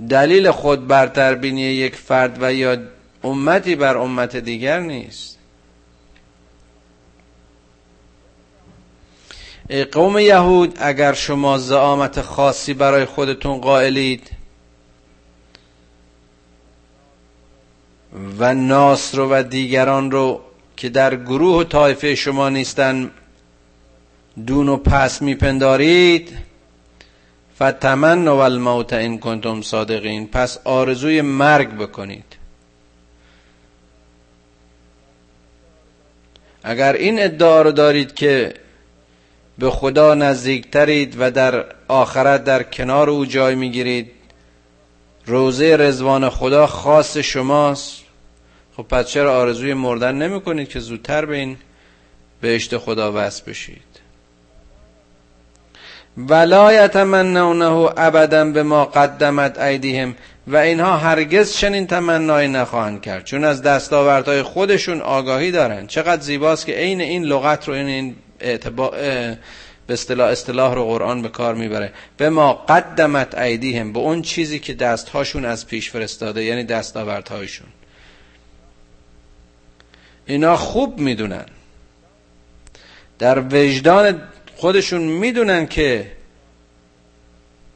دلیل 0.10 0.52
خود 0.52 0.88
بر 0.88 1.36
بینی 1.36 1.62
یک 1.62 1.96
فرد 1.96 2.38
و 2.42 2.54
یا 2.54 2.78
امتی 3.24 3.76
بر 3.76 3.98
امت 3.98 4.36
دیگر 4.36 4.80
نیست. 4.80 5.38
ای 9.70 9.84
قوم 9.84 10.18
یهود 10.18 10.78
اگر 10.82 11.14
شما 11.14 11.58
زعامت 11.58 12.22
خاصی 12.22 12.74
برای 12.74 13.06
خودتون 13.06 13.58
قائلید 13.58 14.30
و 18.38 18.54
ناصر 18.54 19.20
و 19.20 19.44
دیگران 19.44 20.12
رو 20.12 20.42
که 20.78 20.90
در 20.90 21.16
گروه 21.16 21.56
و 21.56 21.64
طایفه 21.64 22.16
شما 22.16 22.50
نیستن 22.50 23.12
دون 24.48 24.70
و 24.70 24.78
پس 24.78 25.22
میپندارید 25.22 26.38
فتمن 27.56 28.28
و 28.28 28.36
الموت 28.36 28.94
این 28.94 29.20
کنتم 29.20 29.62
صادقین. 29.62 30.28
پس 30.28 30.58
آرزوی 30.64 31.22
مرگ 31.22 31.70
بکنید. 31.78 32.43
اگر 36.64 36.94
این 36.94 37.24
ادعا 37.24 37.62
رو 37.62 37.72
دارید 37.72 38.14
که 38.14 38.54
به 39.58 39.70
خدا 39.70 40.14
نزدیکترید 40.14 41.16
و 41.20 41.32
در 41.32 41.66
آخرت 41.88 42.44
در 42.44 42.64
کنار 42.64 43.10
او 43.10 43.26
جای 43.26 43.56
می‌گیرید 43.56 44.12
روزه 45.26 45.76
رزوان 45.78 46.30
خدا 46.30 46.68
خاص 46.68 47.18
شماست. 47.18 48.04
خب 48.78 48.84
پس 48.84 49.08
چرا 49.08 49.42
آرزوی 49.42 49.74
مردن 49.74 50.16
نمی 50.16 50.42
کنید 50.42 50.70
که 50.70 50.80
زودتر 50.80 51.26
به 51.26 51.36
این 51.36 51.58
بهشت 52.42 52.78
خدا 52.78 53.12
وصل 53.16 53.44
بشید؟ 53.48 53.82
ولا 56.18 56.74
یتمنونه 56.74 57.92
ابدا 57.98 58.46
به 58.46 58.64
ما 58.64 58.86
قدمت 58.86 59.60
ایدیهم 59.60 60.16
و 60.48 60.56
اینها 60.56 60.98
هرگز 60.98 61.54
چنین 61.54 61.88
تمنایی 61.88 62.48
نخواهند 62.48 63.02
کرد 63.02 63.24
چون 63.24 63.44
از 63.44 63.62
دستاوردهای 63.62 64.42
خودشون 64.42 65.02
آگاهی 65.02 65.52
دارن 65.52 65.88
چقدر 65.88 66.22
زیباست 66.22 66.66
که 66.66 66.74
عین 66.74 67.02
این 67.02 67.24
لغت 67.24 67.68
رو 67.68 67.74
این 67.74 68.16
به 69.88 69.94
اصطلاح 69.94 70.30
اصطلاح 70.30 70.76
رو 70.76 70.86
قرآن 70.86 71.22
به 71.22 71.30
کار 71.30 71.56
می‌بره. 71.56 71.94
به 72.18 72.30
ما 72.30 72.54
قدمت 72.54 73.38
ایدیهم 73.38 73.94
به 73.94 74.00
اون 74.00 74.22
چیزی 74.22 74.60
که 74.60 74.74
دستهاشون 74.74 75.46
از 75.46 75.68
پیش 75.68 75.90
فرستاده 75.90 76.44
یعنی 76.44 76.64
دستاوردهایشون. 76.64 77.68
اینا 80.26 80.58
خوب 80.58 81.00
می‌دونن. 81.00 81.46
در 83.20 83.40
وجدان 83.40 84.22
خودشون 84.56 85.02
می‌دونن 85.02 85.68
که 85.68 86.12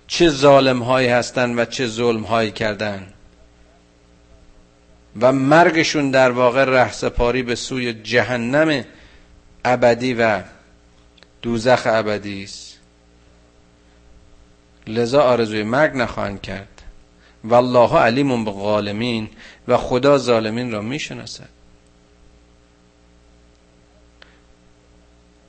چه 0.07 0.29
ظالم 0.29 0.83
هایی 0.83 1.07
هستن 1.07 1.59
و 1.59 1.65
چه 1.65 1.87
ظلم 1.87 2.21
هایی 2.21 2.51
کردن. 2.51 3.13
و 5.21 5.31
مرگشون 5.31 6.11
در 6.11 6.31
واقع 6.31 6.63
رهسپاری 6.63 7.43
به 7.43 7.55
سوی 7.55 7.93
جهنم 7.93 8.85
ابدی 9.65 10.13
و 10.13 10.41
دوزخ 11.41 11.81
ابدی 11.85 12.43
است. 12.43 12.79
لذا 14.87 15.21
آرزوی 15.21 15.63
مرگ 15.63 15.95
نخواهند 15.95 16.41
کرد. 16.41 16.81
والله 17.43 17.97
علیم 17.97 18.45
به 18.45 18.51
غالمین 18.51 19.29
و 19.67 19.77
خدا 19.77 20.17
ظالمین 20.17 20.71
را 20.71 20.81
می‌شناسد. 20.81 21.56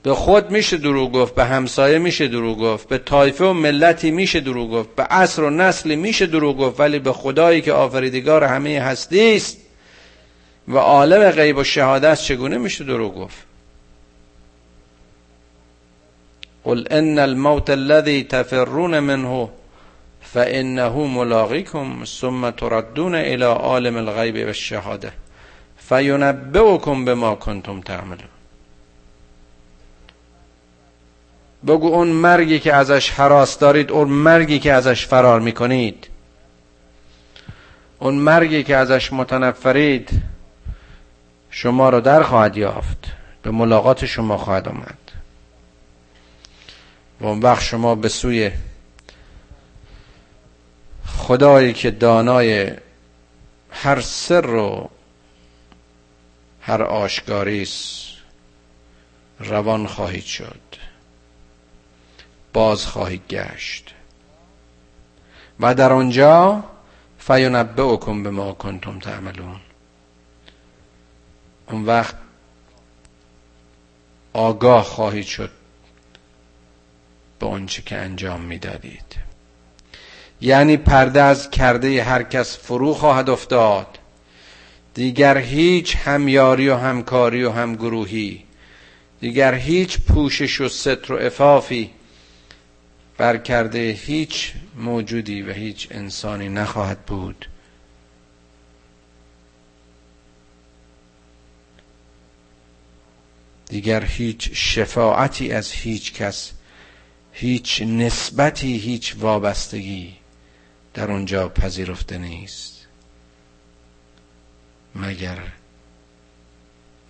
به 0.02 0.14
خود 0.14 0.50
میشه 0.50 0.76
دروغ 0.76 1.12
گفت 1.12 1.34
به 1.34 1.44
همسایه 1.44 1.98
میشه 1.98 2.28
دروغ 2.28 2.58
گفت 2.58 2.88
به 2.88 2.98
طایفه 2.98 3.44
و 3.44 3.52
ملتی 3.52 4.10
میشه 4.10 4.40
دروغ 4.40 4.70
گفت 4.70 4.94
به 4.96 5.02
عصر 5.02 5.42
و 5.42 5.50
نسلی 5.50 5.96
میشه 5.96 6.26
دروغ 6.26 6.56
گفت 6.56 6.80
ولی 6.80 6.98
به 6.98 7.12
خدایی 7.12 7.60
که 7.60 7.72
آفریدگار 7.72 8.44
همه 8.44 8.80
هستی 8.80 9.36
است 9.36 9.58
و 10.68 10.78
عالم 10.78 11.30
غیب 11.30 11.56
و 11.56 11.64
شهادت 11.64 12.20
چگونه 12.20 12.58
میشه 12.58 12.84
دروغ 12.84 13.14
گفت؟ 13.14 13.48
قل 16.64 16.84
ان 16.90 17.18
الموت 17.18 17.70
الذي 17.70 18.22
تفرون 18.24 18.98
منه 18.98 19.48
فانه 20.20 21.06
ملاقيكم 21.06 22.04
ثم 22.04 22.50
تردون 22.50 23.14
الى 23.14 23.44
عالم 23.44 23.96
الغیب 23.96 24.34
و 24.34 24.48
الشهاده 24.48 25.12
فینبئکم 25.76 27.04
بما 27.04 27.34
کنتم 27.34 27.80
تعملون. 27.80 28.37
بگو 31.66 31.86
اون 31.86 32.08
مرگی 32.08 32.58
که 32.58 32.74
ازش 32.74 33.10
حراس 33.10 33.58
دارید 33.58 33.90
اون 33.90 34.08
مرگی 34.08 34.58
که 34.58 34.72
ازش 34.72 35.06
فرار 35.06 35.40
می‌کنید. 35.40 36.08
اون 37.98 38.14
مرگی 38.14 38.62
که 38.62 38.76
ازش 38.76 39.12
متنفرید 39.12 40.22
شما 41.50 41.90
رو 41.90 42.00
در 42.00 42.22
خواهد 42.22 42.56
یافت. 42.56 42.98
به 43.42 43.50
ملاقات 43.50 44.06
شما 44.06 44.38
خواهد 44.38 44.68
آمد. 44.68 44.98
و 47.20 47.26
اون 47.26 47.40
وقت 47.40 47.62
شما 47.62 47.94
به 47.94 48.08
سوی 48.08 48.50
خدایی 51.06 51.72
که 51.72 51.90
دانای 51.90 52.70
هر 53.70 54.00
سر 54.00 54.46
و 54.46 54.90
هر 56.60 56.82
آشکاری 56.82 57.68
روان 59.40 59.86
خواهید 59.86 60.24
شد. 60.24 60.67
باز 62.52 62.86
خواهید 62.86 63.22
گشت. 63.28 63.94
و 65.60 65.74
در 65.74 65.92
آنجا 65.92 66.64
فینبئکم 67.18 68.22
به 68.22 68.30
ما 68.30 68.52
کنتم 68.52 68.98
تعملون. 68.98 69.60
اون 71.70 71.84
وقت 71.84 72.14
آگاه 74.32 74.84
خواهید 74.84 75.26
شد 75.26 75.50
به 77.38 77.46
آنچه 77.46 77.82
که 77.82 77.96
انجام 77.96 78.40
می‌دادید. 78.40 79.16
یعنی 80.40 80.76
پرده 80.76 81.22
از 81.22 81.50
کرده 81.50 82.02
هر 82.02 82.22
کس 82.22 82.58
فرو 82.58 82.94
خواهد 82.94 83.30
افتاد. 83.30 83.98
دیگر 84.94 85.38
هیچ 85.38 85.96
همیاری 85.96 86.68
و 86.68 86.76
همکاری 86.76 87.44
و 87.44 87.50
همگروهی 87.50 88.44
دیگر 89.20 89.54
هیچ 89.54 89.98
پوشش 90.00 90.60
و 90.60 90.68
ستر 90.68 91.12
و 91.12 91.16
افافی 91.16 91.90
برکرده 93.18 93.90
هیچ 93.90 94.52
موجودی 94.76 95.42
و 95.42 95.52
هیچ 95.52 95.88
انسانی 95.90 96.48
نخواهد 96.48 97.06
بود. 97.06 97.46
دیگر 103.66 104.04
هیچ 104.04 104.50
شفاعتی 104.52 105.52
از 105.52 105.72
هیچ 105.72 106.12
کس 106.12 106.52
هیچ 107.32 107.82
نسبتی 107.82 108.78
هیچ 108.78 109.16
وابستگی 109.18 110.16
در 110.94 111.10
اونجا 111.10 111.48
پذیرفته 111.48 112.18
نیست. 112.18 112.86
مگر 114.94 115.38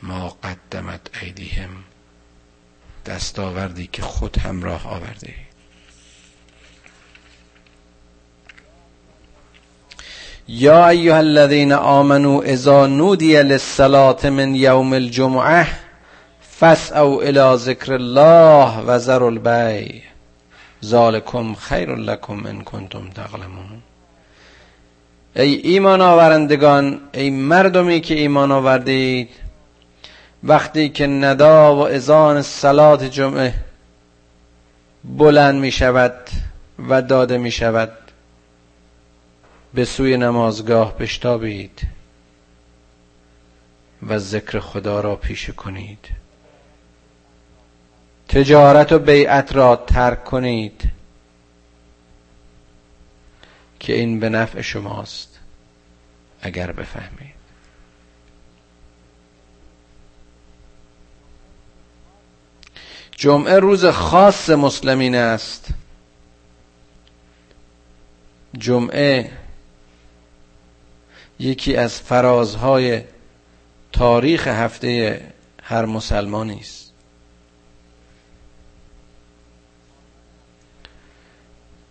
ما 0.03 0.29
قدمت 0.29 1.23
ایدیهم 1.23 1.85
دستاوردی 3.07 3.87
که 3.87 4.03
خود 4.03 4.39
همراه 4.39 4.87
آورده 4.87 5.48
یا 10.49 10.89
ایها 10.89 11.17
الذین 11.17 11.73
آمنوا 11.73 12.43
اذا 12.43 12.87
نودی 12.87 13.43
للصلاة 13.43 14.31
من 14.31 14.55
یوم 14.55 14.93
الجمعه 14.93 15.67
فاسعوا 16.41 17.23
الى 17.23 17.57
ذکر 17.57 17.93
الله 17.93 18.81
و 18.87 18.99
ذروا 18.99 19.29
البیع. 19.29 20.03
ذالکم 20.85 21.55
خیر 21.55 21.95
لکم 21.95 22.47
ان 22.47 22.65
کنتم 22.65 23.11
تعلمون. 23.11 23.83
ای 25.37 25.55
ایمان 25.55 26.01
آورندگان 26.01 27.01
ای 27.13 27.31
مردمی 27.31 28.01
که 28.01 28.15
ایمان 28.15 28.53
آوردید 28.53 29.29
وقتی 30.45 30.89
که 30.89 31.07
ندا 31.07 31.77
و 31.77 31.89
اذان 31.89 32.43
صلات 32.43 33.05
جمعه 33.05 33.55
بلند 35.05 35.61
می 35.61 35.71
شود 35.71 36.15
و 36.89 37.03
داده 37.03 37.39
می 37.39 37.51
شود 37.51 37.91
به 39.75 39.85
سوی 39.85 40.17
نمازگاه 40.17 40.99
بشتابید 40.99 41.81
و 44.07 44.19
ذکر 44.19 44.61
خدا 44.61 45.01
را 45.01 45.17
پیش 45.17 45.51
کنید. 45.51 46.09
تجارت 48.29 48.93
و 48.93 48.99
بیعت 48.99 49.53
را 49.53 49.77
ترک 49.77 50.25
کنید 50.25 50.91
که 53.81 53.93
این 53.93 54.21
به 54.21 54.29
نفع 54.29 54.61
شماست 54.61 55.39
اگر 56.43 56.73
بفهمید. 56.73 57.39
جمعه 63.11 63.59
روز 63.59 63.85
خاص 63.85 64.51
مسلمین 64.51 65.15
است. 65.15 65.69
جمعه 68.59 69.31
یکی 71.39 71.77
از 71.77 72.01
فرازهای 72.01 73.03
تاریخ 73.93 74.49
هفته 74.49 75.21
هر 75.63 75.85
مسلمانی 75.85 76.59
است. 76.61 76.93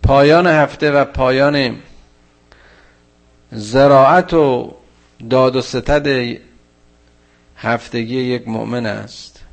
پایان 0.04 0.48
هفته 0.48 0.92
و 0.92 1.06
پایان 1.06 1.80
زراعت 3.52 4.34
و 4.34 4.76
داد 5.30 5.56
و 5.56 5.62
ستد 5.62 6.38
هفتگی 7.58 8.16
یک 8.16 8.48
مؤمن 8.48 8.86
است. 8.86 9.44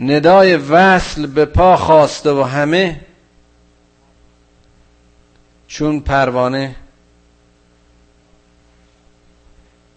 ندای 0.00 0.56
وصل 0.56 1.26
به 1.26 1.44
پا 1.44 1.76
خواسته 1.76 2.30
و 2.30 2.42
همه 2.42 3.00
چون 5.68 6.00
پروانه 6.00 6.76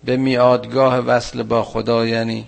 به 0.06 0.18
میادگاه 0.18 0.98
وصل 0.98 1.44
با 1.44 1.64
خدا 1.64 2.08
یعنی 2.08 2.48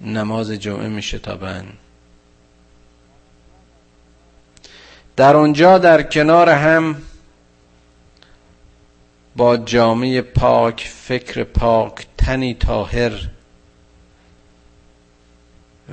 نماز 0.00 0.50
جمعه 0.50 0.88
می 0.88 1.02
شتابند 1.02 1.78
در 5.16 5.36
اونجا 5.36 5.78
در 5.78 6.02
کنار 6.02 6.48
هم 6.48 7.02
با 9.36 9.56
جامعه 9.56 10.22
پاک 10.22 10.90
فکر 10.94 11.44
پاک 11.44 12.06
تنی 12.18 12.54
تاهر 12.54 13.28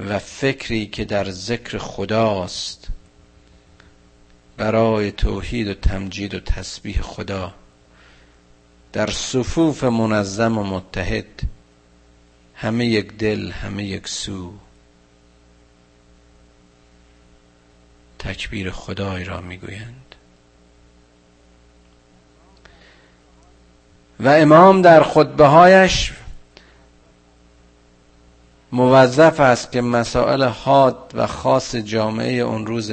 و 0.09 0.19
فکری 0.19 0.85
که 0.85 1.05
در 1.05 1.29
ذکر 1.31 1.77
خداست 1.77 2.87
برای 4.57 5.11
توحید 5.11 5.67
و 5.67 5.73
تمجید 5.73 6.33
و 6.33 6.39
تسبیح 6.39 7.01
خدا. 7.01 7.53
در 8.93 9.07
صفوف 9.07 9.83
منظم 9.83 10.57
و 10.57 10.63
متحد 10.63 11.41
همه 12.55 12.85
یک 12.85 13.17
دل 13.17 13.51
همه 13.51 13.83
یک 13.83 14.07
سو. 14.07 14.53
تکبیر 18.19 18.71
خدای 18.71 19.23
را 19.23 19.41
می‌گویند. 19.41 20.15
و 24.19 24.29
امام 24.29 24.81
در 24.81 25.03
خطبه 25.03 25.45
هایش 25.45 26.13
موظف 28.71 29.39
است 29.39 29.71
که 29.71 29.81
مسائل 29.81 30.43
حاد 30.43 31.11
و 31.13 31.27
خاص 31.27 31.75
جامعه 31.75 32.33
اون 32.33 32.67
روز 32.67 32.91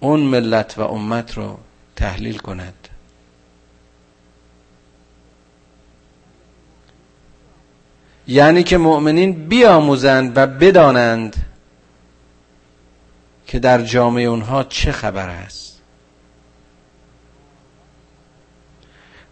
اون 0.00 0.20
ملت 0.20 0.78
و 0.78 0.82
امت 0.82 1.36
رو 1.36 1.58
تحلیل 1.96 2.38
کند. 2.38 2.83
یعنی 8.26 8.62
که 8.62 8.78
مؤمنین 8.78 9.48
بیاموزند 9.48 10.32
و 10.36 10.46
بدانند 10.46 11.36
که 13.46 13.58
در 13.58 13.82
جامعه 13.82 14.24
اونها 14.24 14.64
چه 14.64 14.92
خبر 14.92 15.28
است. 15.28 15.80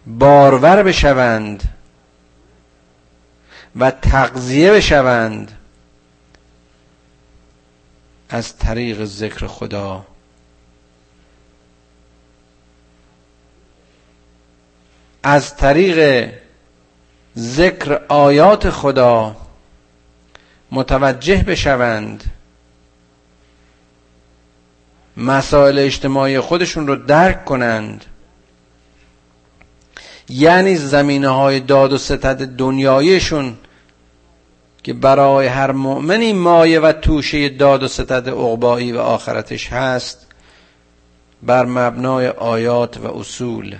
بارور 0.07 0.83
بشوند 0.83 1.75
و 3.77 3.91
تغذیه 3.91 4.73
بشوند 4.73 5.59
از 8.29 8.57
طریق 8.57 9.05
ذکر 9.05 9.47
خدا. 9.47 10.07
از 15.23 15.57
طریق 15.57 16.33
ذکر 17.39 18.01
آیات 18.09 18.71
خدا 18.71 19.37
متوجه 20.71 21.43
بشوند. 21.43 22.25
مسائل 25.17 25.79
اجتماعی 25.79 26.41
خودشون 26.41 26.87
رو 26.87 26.97
درک 26.97 27.45
کنند. 27.45 28.05
یعنی 30.29 30.77
زمینه 30.77 31.29
های 31.29 31.61
داد 31.61 31.93
و 31.93 31.99
ستد 31.99 32.47
دنیایشون 32.47 33.57
که 34.83 34.93
برای 34.93 35.47
هر 35.47 35.73
مؤمنی 35.73 36.33
مایه 36.33 36.81
و 36.81 36.93
توشه 36.93 37.49
داد 37.49 37.83
و 37.83 37.89
ستد 37.89 38.29
عقبایی 38.29 38.93
و 38.93 38.99
آخرتش 38.99 39.73
هست 39.73 40.27
بر 41.43 41.65
مبنای 41.65 42.29
آیات 42.29 42.97
و 42.97 43.07
اصول. 43.19 43.77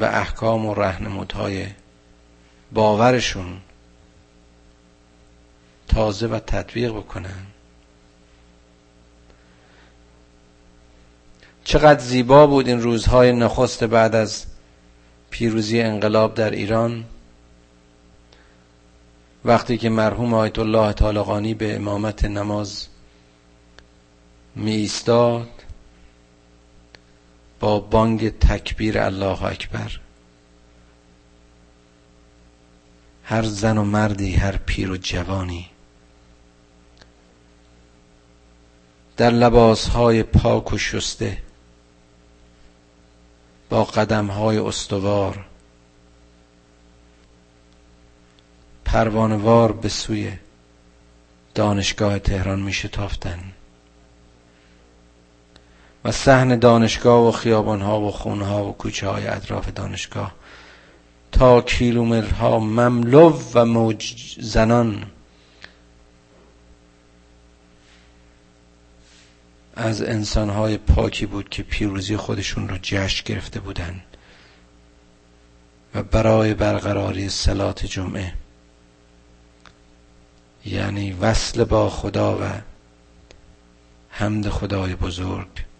و 0.00 0.04
احکام 0.04 0.66
و 0.66 0.74
رهنمودهای 0.74 1.66
باورشون 2.72 3.60
تازه 5.88 6.26
و 6.26 6.38
تطبیق 6.38 6.92
بکنن. 6.92 7.46
چقدر 11.64 12.00
زیبا 12.00 12.46
بود 12.46 12.68
این 12.68 12.80
روزهای 12.80 13.32
نخست 13.32 13.84
بعد 13.84 14.14
از 14.14 14.46
پیروزی 15.30 15.80
انقلاب 15.80 16.34
در 16.34 16.50
ایران. 16.50 17.04
وقتی 19.44 19.78
که 19.78 19.88
مرحوم 19.88 20.34
آیت 20.34 20.58
الله 20.58 20.92
طالقانی 20.92 21.54
به 21.54 21.76
امامت 21.76 22.24
نماز 22.24 22.86
می 24.56 24.72
ایستاد 24.72 25.61
با 27.62 27.80
بانگ 27.80 28.38
تکبیر 28.38 28.98
الله 28.98 29.42
اکبر. 29.42 30.00
هر 33.24 33.42
زن 33.42 33.78
و 33.78 33.84
مردی 33.84 34.34
هر 34.34 34.56
پیر 34.56 34.90
و 34.90 34.96
جوانی 34.96 35.70
در 39.16 39.30
لباسهای 39.30 40.22
پاک 40.22 40.72
و 40.72 40.78
شسته 40.78 41.38
با 43.70 43.84
قدمهای 43.84 44.58
استوار 44.58 45.46
پروانوار 48.84 49.72
به 49.72 49.88
سوی 49.88 50.32
دانشگاه 51.54 52.18
تهران 52.18 52.60
می 52.60 52.72
شتافتند 52.72 53.52
و 56.04 56.12
صحن 56.12 56.58
دانشگاه 56.58 57.28
و 57.28 57.32
خیابانها 57.32 58.00
و 58.00 58.10
خونها 58.10 58.64
و 58.64 58.72
کوچه 58.72 59.08
های 59.08 59.26
اطراف 59.26 59.68
دانشگاه 59.72 60.34
تا 61.32 61.62
کیلومترها 61.62 62.58
مملو 62.58 63.40
و 63.54 63.64
موج 63.64 64.14
زنان. 64.40 65.06
از 69.76 70.02
انسانهای 70.02 70.76
پاکی 70.76 71.26
بود 71.26 71.48
که 71.48 71.62
پیروزی 71.62 72.16
خودشون 72.16 72.68
رو 72.68 72.78
جشن 72.82 73.24
گرفته 73.24 73.60
بودند 73.60 74.02
و 75.94 76.02
برای 76.02 76.54
برقراری 76.54 77.28
سلات 77.28 77.86
جمعه 77.86 78.32
یعنی 80.64 81.12
وصل 81.12 81.64
با 81.64 81.90
خدا 81.90 82.38
و 82.38 82.50
حمد 84.10 84.48
خدای 84.48 84.94
بزرگ. 84.94 85.71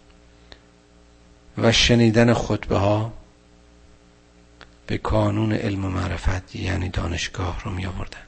و 1.59 1.73
شنیدن 1.73 2.35
خطبه 2.35 2.79
ها 2.79 3.13
به 4.87 4.99
کانون 4.99 5.53
علم 5.53 5.85
و 5.85 5.89
معرفت 5.89 6.57
یعنی 6.57 6.89
دانشگاه 6.89 7.63
رو 7.65 7.71
می 7.71 7.87
آوردن. 7.87 8.19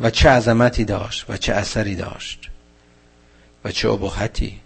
و 0.00 0.10
چه 0.10 0.28
عظمتی 0.28 0.84
داشت 0.84 1.30
و 1.30 1.36
چه 1.36 1.52
اثری 1.52 1.96
داشت 1.96 2.50
و 3.64 3.72
چه 3.72 3.88
ابهتی. 3.88 4.60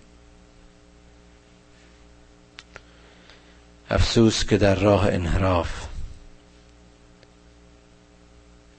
افسوس 3.90 4.44
که 4.44 4.58
در 4.58 4.74
راه 4.74 5.06
انحراف 5.06 5.86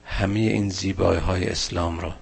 همه 0.04 0.40
این 0.40 0.70
زیبایی 0.70 1.20
های 1.20 1.48
اسلام 1.48 2.00
رو 2.00 2.12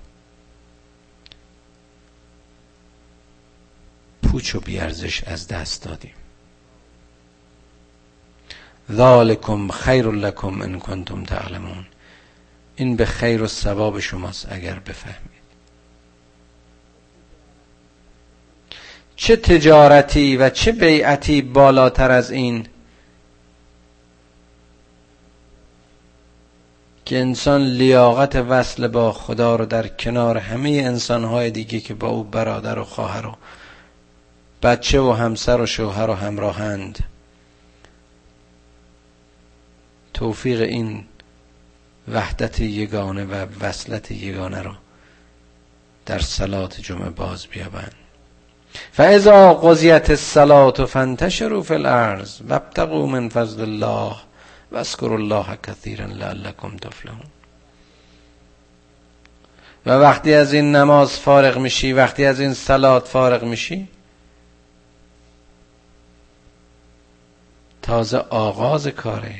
پوچ 4.35 4.55
و 4.55 4.61
بیارزش 4.61 5.25
از 5.25 5.49
دست 5.49 5.85
دادیم. 5.85 6.15
ذالکم 8.93 9.69
خیر 9.69 10.07
لکم 10.07 10.63
ان 10.63 10.79
کنتم 10.79 11.25
تعلمون. 11.25 11.87
این 12.77 12.97
به 12.97 13.07
خیر 13.07 13.43
و 13.43 13.47
ثواب 13.47 14.01
شماست 14.01 14.53
اگر 14.53 14.79
بفهمید. 14.79 15.45
چه 19.17 19.37
تجارتی 19.37 20.37
و 20.37 20.51
چه 20.51 20.73
بیعتی 20.73 21.43
بالاتر 21.43 22.11
از 22.11 22.31
این 22.31 22.67
که 27.05 27.19
انسان 27.19 27.65
لیاقت 27.67 28.37
وصل 28.37 28.89
با 28.89 29.13
خدا 29.13 29.57
رو 29.57 29.67
در 29.67 29.89
کنار 29.89 30.39
همه 30.39 30.71
انسانهای 30.71 31.51
دیگه 31.51 31.81
که 31.81 31.95
با 31.95 32.09
او 32.09 32.25
برادر 32.25 32.79
و 32.79 32.85
خواهر 32.85 33.27
و 33.27 33.37
بچه 34.65 35.01
و 35.01 35.13
همسر 35.13 35.61
و 35.61 35.67
شوهر 35.67 36.11
و 36.11 36.15
همراهند. 36.15 36.99
توفیق 40.15 40.61
این 40.61 41.05
وحدت 42.13 42.61
یگانه 42.61 43.25
و 43.25 43.47
وصلت 43.61 44.11
یگانه 44.11 44.63
رو 44.63 44.73
در 46.07 46.19
سلات 46.19 46.81
جمعه 46.81 47.11
باز 47.11 47.47
بیابند. 47.47 47.95
فاذا 48.93 49.55
قضیت 49.55 50.11
الصلاه 50.11 50.87
فانتشروا 50.87 51.63
فی 51.63 51.75
الارض 51.75 52.41
وابتغوا 52.49 53.07
من 53.07 53.29
فضل 53.29 53.63
الله 53.63 54.17
واذكروا 54.73 55.19
الله 55.19 55.59
كثيرا 55.63 56.07
لعلكم 56.07 56.77
تفلحون. 56.77 57.27
و 59.87 59.91
وقتی 59.91 60.35
از 60.35 60.53
این 60.53 60.77
نماز 60.77 61.19
فارغ 61.19 61.59
میشی 61.59 61.93
وقتی 61.93 62.25
از 62.25 62.41
این 62.41 62.55
سلات 62.55 63.09
فارغ 63.09 63.45
میشی 63.45 63.89
تازه 67.85 68.19
آغاز 68.31 68.87
کاره. 68.87 69.35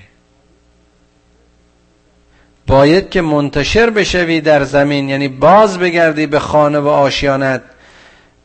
باید 2.67 3.11
که 3.11 3.21
منتشر 3.21 3.91
بشوی 3.91 4.41
در 4.41 4.65
زمین 4.65 5.09
یعنی 5.09 5.29
باز 5.29 5.79
بگردی 5.79 6.27
به 6.27 6.39
خانه 6.39 6.79
و 6.79 6.89
آشیانت 6.89 7.63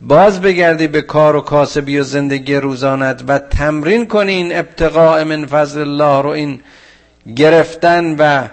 باز 0.01 0.41
بگردی 0.41 0.88
به 0.88 1.01
کار 1.01 1.35
و 1.35 1.41
کاسبی 1.41 1.99
و 1.99 2.03
زندگی 2.03 2.55
روزانت 2.55 3.23
و 3.27 3.39
تمرین 3.39 4.07
کنی 4.07 4.31
این 4.31 4.55
ابتقاء 4.57 5.23
من 5.23 5.45
فضل 5.45 5.81
الله 5.81 6.21
رو 6.21 6.29
این 6.29 6.62
گرفتن 7.35 8.15
و 8.19 8.47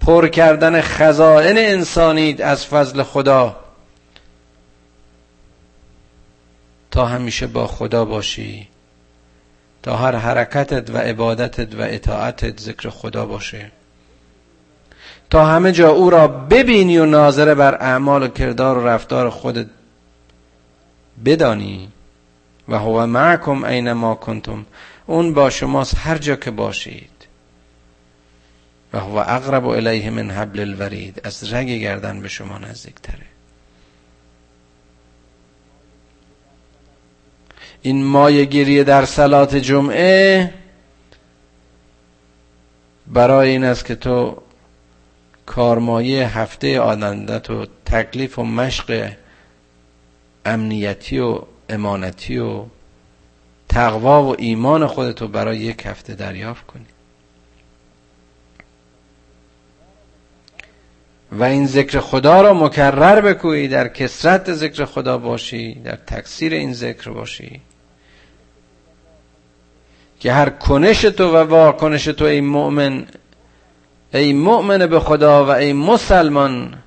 پر 0.00 0.28
کردن 0.28 0.80
خزائن 0.80 1.58
انسانید 1.58 2.42
از 2.42 2.66
فضل 2.66 3.02
خدا. 3.02 3.56
تا 6.90 7.06
همیشه 7.06 7.46
با 7.46 7.66
خدا 7.66 8.04
باشی. 8.04 8.68
تا 9.84 9.96
هر 9.96 10.16
حرکتت 10.16 10.90
و 10.90 10.98
عبادتت 10.98 11.74
و 11.74 11.80
اطاعتت 11.80 12.60
ذکر 12.60 12.88
خدا 12.88 13.26
باشه. 13.26 13.70
تا 15.30 15.46
همه 15.46 15.72
جا 15.72 15.90
او 15.90 16.10
را 16.10 16.28
ببینی 16.28 16.98
و 16.98 17.06
ناظره 17.06 17.54
بر 17.54 17.74
اعمال 17.74 18.22
و 18.22 18.28
کردار 18.28 18.78
و 18.78 18.88
رفتار 18.88 19.30
خودت 19.30 19.66
بدانی. 21.24 21.88
و 22.68 22.78
هو 22.78 23.06
معکم 23.06 23.64
اینما 23.64 24.14
کنتم. 24.14 24.66
اون 25.06 25.34
با 25.34 25.50
شماست 25.50 25.96
هر 25.98 26.18
جا 26.18 26.36
که 26.36 26.50
باشید. 26.50 27.26
و 28.92 29.00
هو 29.00 29.16
اقرب 29.16 29.66
الیه 29.66 30.10
من 30.10 30.30
حبل 30.30 30.60
الورید. 30.60 31.20
از 31.24 31.52
رگ 31.52 31.66
گردن 31.66 32.20
به 32.20 32.28
شما 32.28 32.58
نزدیک 32.58 32.94
تره 32.94 33.33
این 37.86 38.04
مایه 38.04 38.44
گیری 38.44 38.84
در 38.84 39.04
سلات 39.04 39.56
جمعه 39.56 40.50
برای 43.06 43.50
این 43.50 43.64
است 43.64 43.84
که 43.84 43.94
تو 43.94 44.42
کارمایه 45.46 46.38
هفته 46.38 46.80
آدندت 46.80 47.50
و 47.50 47.66
تکلیف 47.84 48.38
و 48.38 48.42
مشق 48.42 49.12
امنیتی 50.44 51.18
و 51.18 51.40
امانتی 51.68 52.38
و 52.38 52.64
تقوا 53.68 54.24
و 54.24 54.34
ایمان 54.38 54.86
خودتو 54.86 55.28
برای 55.28 55.58
یک 55.58 55.86
هفته 55.86 56.14
دریافت 56.14 56.66
کنی. 56.66 56.86
و 61.32 61.42
این 61.44 61.66
ذکر 61.66 62.00
خدا 62.00 62.40
را 62.40 62.54
مکرر 62.54 63.20
بکویی 63.20 63.68
در 63.68 63.88
کسرت 63.88 64.52
ذکر 64.54 64.84
خدا 64.84 65.18
باشی 65.18 65.74
در 65.74 65.96
تکثیر 65.96 66.54
این 66.54 66.72
ذکر 66.72 67.10
باشی. 67.10 67.60
که 70.24 70.32
هر 70.32 70.50
کنش 70.50 71.00
تو 71.00 71.32
و 71.32 71.36
واکنش 71.36 72.04
تو 72.04 72.24
ای 72.24 72.40
مؤمن 72.40 73.06
ای 74.14 74.32
مؤمن 74.32 74.86
به 74.86 75.00
خدا 75.00 75.46
و 75.46 75.50
ای 75.50 75.72
مسلمان 75.72 76.82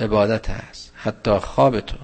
عبادت 0.00 0.50
است 0.50 0.92
حتی 0.94 1.38
خواب 1.38 1.80
تو. 1.80 1.96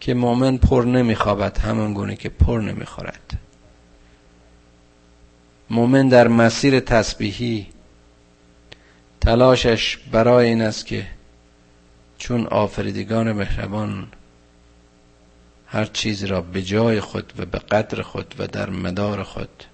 که 0.00 0.14
مؤمن 0.14 0.56
پر 0.56 0.84
نمیخوابد 0.84 1.58
همون 1.58 1.94
گونه 1.94 2.16
که 2.16 2.28
پر 2.28 2.60
نمی‌خورد. 2.60 3.38
مؤمن 5.70 6.08
در 6.08 6.28
مسیر 6.28 6.80
تسبیحی 6.80 7.66
تلاشش 9.20 9.96
برای 9.96 10.48
این 10.48 10.62
است 10.62 10.86
که 10.86 11.06
چون 12.18 12.46
آفریدگان 12.46 13.32
مهربان 13.32 14.08
هر 15.72 15.84
چیز 15.84 16.24
را 16.24 16.40
به 16.40 16.62
جای 16.62 17.00
خود 17.00 17.32
و 17.38 17.44
به 17.44 17.58
قدر 17.58 18.02
خود 18.02 18.34
و 18.38 18.46
در 18.46 18.70
مدار 18.70 19.22
خود 19.22 19.64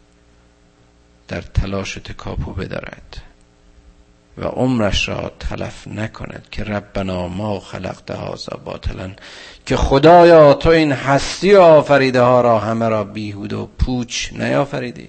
در 1.28 1.40
تلاش 1.40 1.96
و 1.96 2.00
تکاپو 2.00 2.52
بدارد 2.52 3.16
و 4.38 4.44
عمرش 4.44 5.08
را 5.08 5.32
تلف 5.40 5.88
نکند 5.88 6.46
که 6.50 6.64
ربنا 6.64 7.28
ما 7.28 7.60
خلقت 7.60 8.10
هذا 8.10 8.60
باطلا 8.64 9.10
که 9.66 9.76
خدایا 9.76 10.54
تو 10.54 10.68
این 10.68 10.92
هستی 10.92 11.56
آفریده 11.56 12.20
ها 12.20 12.40
را 12.40 12.58
همه 12.58 12.88
را 12.88 13.04
بیهود 13.04 13.52
و 13.52 13.68
پوچ 13.78 14.32
نیافریدی. 14.32 15.08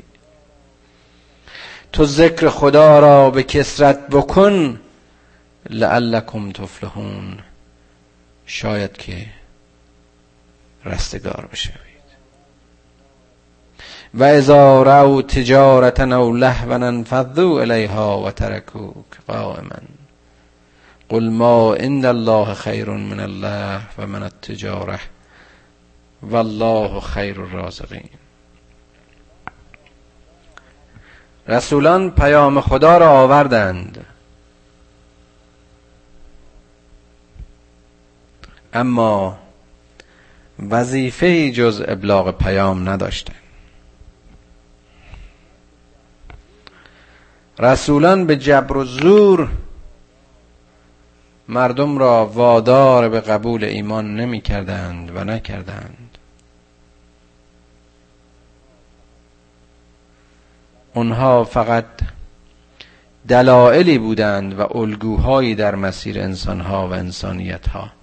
تو 1.91 2.05
ذکر 2.05 2.49
خدا 2.49 2.99
را 2.99 3.29
به 3.29 3.43
کسرت 3.43 4.07
بکن 4.07 4.79
لعلکم 5.69 6.51
تفلحون. 6.51 7.39
شاید 8.45 8.97
که 8.97 9.25
رستگار 10.89 11.49
بشوید. 11.51 11.89
و 14.13 14.23
اذا 14.23 14.83
رو 14.83 15.21
تجارتا 15.21 16.17
او 16.17 16.33
لهوا 16.33 16.75
انفضوا 16.75 17.61
الیها 17.61 18.21
و 18.21 18.31
ترکوک 18.31 19.05
قائما. 19.27 19.79
قل 21.09 21.29
ما 21.29 21.73
عند 21.75 22.05
الله 22.05 22.53
خیر 22.53 22.89
من 22.89 23.19
الله 23.19 23.81
و 23.97 24.07
من 24.07 24.23
التجاره 24.23 24.99
والله 26.21 26.99
خیر 26.99 27.41
الرازقین 27.41 28.09
رسولان 31.47 32.11
پیام 32.11 32.61
خدا 32.61 32.97
را 32.97 33.09
آوردند. 33.09 34.05
اما 38.73 39.37
وظیفه 40.71 41.51
جز 41.51 41.83
ابلاغ 41.87 42.31
پیام 42.31 42.89
نداشتند 42.89 43.35
رسولان 47.59 48.25
به 48.25 48.35
جبر 48.35 48.77
و 48.77 48.83
زور 48.83 49.49
مردم 51.47 51.97
را 51.97 52.25
وادار 52.25 53.09
به 53.09 53.19
قبول 53.19 53.63
ایمان 53.63 54.15
نمی 54.15 54.41
کردند 54.41 55.11
و 55.15 55.23
نکردند. 55.23 56.17
اونها 60.93 61.43
فقط 61.43 61.85
دلائلی 63.27 63.97
بودند 63.97 64.59
و 64.59 64.77
الگوهایی 64.77 65.55
در 65.55 65.75
مسیر 65.75 66.19
انسانها 66.19 66.87
و 66.87 66.93
انسانیتها. 66.93 67.98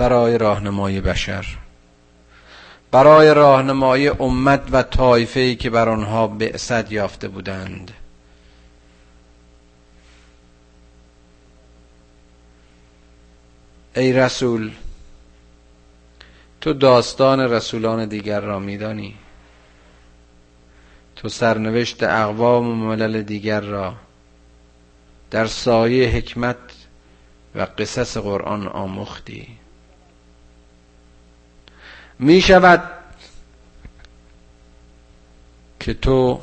برای 0.00 0.38
راهنمای 0.38 1.00
بشر. 1.00 1.46
برای 2.90 3.34
راهنمای 3.34 4.08
امت 4.08 4.62
و 4.72 4.82
طایفه 4.82 5.54
که 5.54 5.70
بر 5.70 5.88
آنها 5.88 6.26
بعثت 6.26 6.92
یافته 6.92 7.28
بودند. 7.28 7.90
ای 13.96 14.12
رسول 14.12 14.70
تو 16.60 16.72
داستان 16.72 17.40
رسولان 17.40 18.06
دیگر 18.08 18.40
را 18.40 18.58
میدانی. 18.58 19.14
تو 21.16 21.28
سرنوشت 21.28 22.02
اقوام 22.02 22.68
و 22.68 22.74
ملل 22.74 23.22
دیگر 23.22 23.60
را 23.60 23.94
در 25.30 25.46
سایه 25.46 26.08
حکمت 26.08 26.56
و 27.54 27.66
قصص 27.78 28.16
قرآن 28.16 28.66
آموختی. 28.66 29.59
می 32.22 32.40
شود 32.40 32.82
که 35.80 35.94
تو 35.94 36.40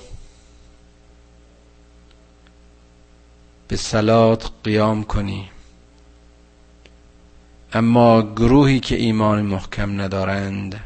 به 3.68 3.76
سلات 3.76 4.52
قیام 4.64 5.04
کنی. 5.04 5.50
اما 7.74 8.22
گروهی 8.22 8.80
که 8.80 8.96
ایمان 8.96 9.42
محکم 9.42 10.02
ندارند 10.02 10.80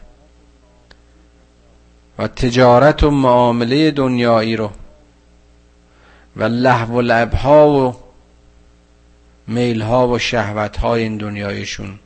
و 2.18 2.28
تجارت 2.28 3.04
و 3.04 3.12
معامله 3.12 3.92
دنیایی 3.92 4.56
رو 4.56 4.72
و 6.36 6.44
لحو 6.44 6.94
و 6.94 7.02
لعبها 7.02 7.70
و 7.70 7.96
میلها 9.48 10.08
و 10.08 10.20
شهوتهای 10.20 11.04
این 11.04 11.18
دنیایشون 11.18 12.00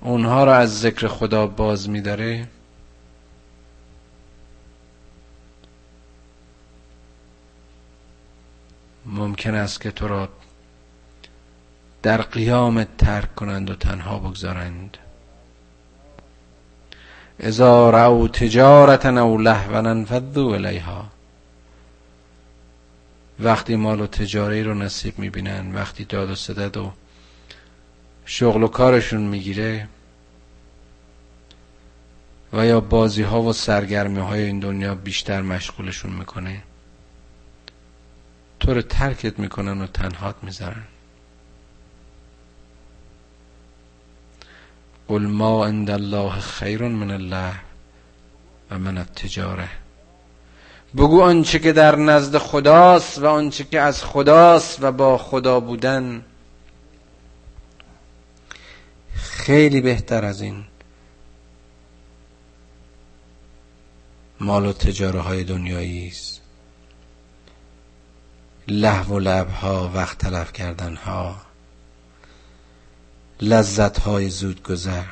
اونها 0.00 0.44
رو 0.44 0.50
از 0.50 0.80
ذکر 0.80 1.06
خدا 1.06 1.46
باز 1.46 1.88
میداره؟ 1.88 2.48
ممکن 9.06 9.54
است 9.54 9.80
که 9.80 9.90
تو 9.90 10.08
را 10.08 10.28
در 12.02 12.22
قیام 12.22 12.84
ترک 12.84 13.34
کنند 13.34 13.70
و 13.70 13.74
تنها 13.74 14.18
بگذارند. 14.18 14.96
اذا 17.38 17.90
رأوا 17.90 18.28
تجارتا 18.28 19.22
او 19.22 19.38
لهوا 19.38 19.78
انفضوا 19.78 20.54
الیها 20.54 21.04
وقتی 23.40 23.76
مال 23.76 24.00
و 24.00 24.06
تجاری 24.06 24.62
رو 24.62 24.74
نصیب 24.74 25.18
می‌بینن 25.18 25.74
وقتی 25.74 26.04
داد 26.04 26.30
و 26.30 26.34
صدد 26.34 26.76
و 26.76 26.92
شغل 28.32 28.62
و 28.62 28.68
کارشون 28.68 29.20
می‌گیره 29.20 29.88
و 32.52 32.66
یا 32.66 32.80
بازی 32.80 33.22
ها 33.22 33.42
و 33.42 33.52
سرگرمی 33.52 34.20
های 34.20 34.44
این 34.44 34.60
دنیا 34.60 34.94
بیشتر 34.94 35.42
مشغولشون 35.42 36.12
می‌کنه. 36.12 36.62
تو 38.60 38.74
رو 38.74 38.82
ترکت 38.82 39.38
می‌کنن 39.38 39.80
و 39.80 39.86
تنهات 39.86 40.34
می‌ذارن. 40.42 40.82
قل 45.08 45.22
ما 45.22 45.66
عند 45.66 45.90
الله 45.90 46.40
خیر 46.40 46.82
من 46.82 47.10
الله 47.10 47.52
و 48.70 48.78
من 48.78 48.98
التجاره. 48.98 49.68
بگو 50.96 51.22
آنچه 51.22 51.58
که 51.58 51.72
در 51.72 51.96
نزد 51.96 52.38
خداست 52.38 53.18
و 53.18 53.26
آنچه 53.26 53.64
که 53.64 53.80
از 53.80 54.04
خداست 54.04 54.78
و 54.82 54.92
با 54.92 55.18
خدا 55.18 55.60
بودن. 55.60 56.24
خیلی 59.40 59.80
بهتر 59.80 60.24
از 60.24 60.40
این 60.40 60.64
مال 64.40 64.66
و 64.66 64.72
تجاره 64.72 65.20
های 65.20 65.44
دنیایی 65.44 66.08
است. 66.08 66.40
لحو 68.68 69.14
و 69.14 69.18
لبها 69.18 69.90
وقت 69.94 70.18
تلف 70.18 70.52
کردن 70.52 70.96
ها 70.96 71.36
لذت 73.40 73.98
های 73.98 74.30
زود 74.30 74.62
گذر 74.62 75.04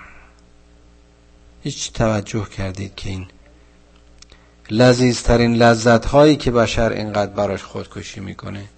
هیچ 1.63 1.93
توجه 1.93 2.45
کردید 2.45 2.95
که 2.95 3.11
این 3.11 3.27
لذیذترین 4.71 5.57
لذت 5.57 6.07
هایی 6.07 6.37
که 6.37 6.51
بشر 6.51 6.93
اینقدر 6.93 7.33
براش 7.33 7.63
خودکشی 7.63 8.21
می‌کنه؟ 8.21 8.69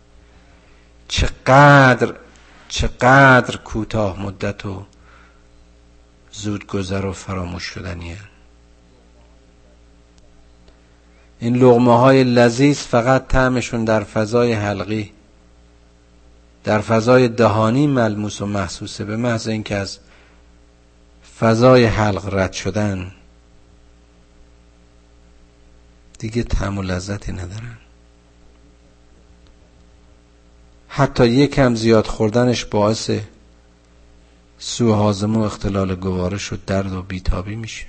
چقدر 1.09 2.14
چقدر 2.68 3.57
کوتاه 3.57 4.22
مدت 4.22 4.66
و 4.66 4.86
زود 6.33 6.66
گذر 6.66 7.07
و 7.07 7.12
فراموش 7.12 7.62
شدنیه. 7.62 8.18
این 11.41 11.57
لغمه 11.57 11.99
های 11.99 12.24
لذیذ 12.24 12.78
فقط 12.78 13.28
طعمشون 13.28 13.85
در 13.85 14.05
فضای 14.05 14.53
حلقی 14.53 15.12
در 16.64 16.81
فضای 16.81 17.28
دهانی 17.28 17.87
ملموس 17.87 18.43
و 18.43 18.47
محسوسه 18.47 19.05
به 19.05 19.16
محض 19.16 19.49
اینکه 19.49 19.76
از 19.76 19.99
فضای 21.41 21.85
حلق 21.85 22.35
رد 22.35 22.53
شدن 22.53 23.12
دیگه 26.18 26.43
طعم 26.43 26.78
و 26.78 26.83
لذتی 26.83 27.33
ندارن. 27.33 27.78
حتی 30.89 31.26
یکم 31.28 31.74
زیاد 31.74 32.07
خوردنش 32.07 32.64
باعث 32.64 33.11
سوهازم 34.62 35.36
و 35.36 35.42
اختلال 35.42 35.94
گوارش 35.94 36.52
و 36.52 36.56
درد 36.66 36.92
و 36.92 37.02
بیتابی 37.02 37.56
میشه. 37.56 37.86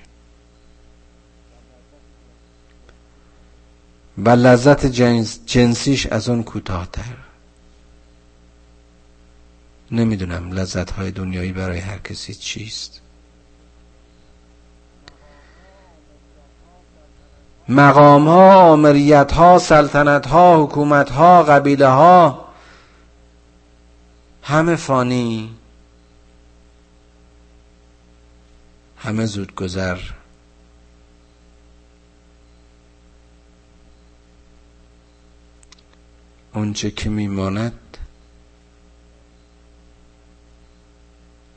و 4.18 4.30
لذت 4.30 4.86
جنسیش 5.46 6.08
از 6.08 6.30
اون 6.30 6.44
کوتاهتر. 6.44 7.18
نمی‌دونم 9.92 10.52
لذت 10.52 10.92
های 10.92 11.12
دنیایی 11.12 11.52
برای 11.52 11.80
هر 11.80 11.98
کسی 11.98 12.34
چیست. 12.34 13.02
مقام 17.70 18.28
ها 18.28 18.56
آمریت 18.56 19.32
ها 19.32 19.60
سلطنت 19.60 20.28
ها 20.28 20.64
حکومت 20.64 21.10
ها 21.10 21.44
قبیله 21.44 21.88
ها 21.88 22.46
همه 24.44 24.76
فانی 24.76 25.61
همه 29.04 29.26
زود 29.26 29.56
گذر. 29.56 30.00
اونچه 36.54 36.92
که 36.92 37.10
میماند 37.10 37.98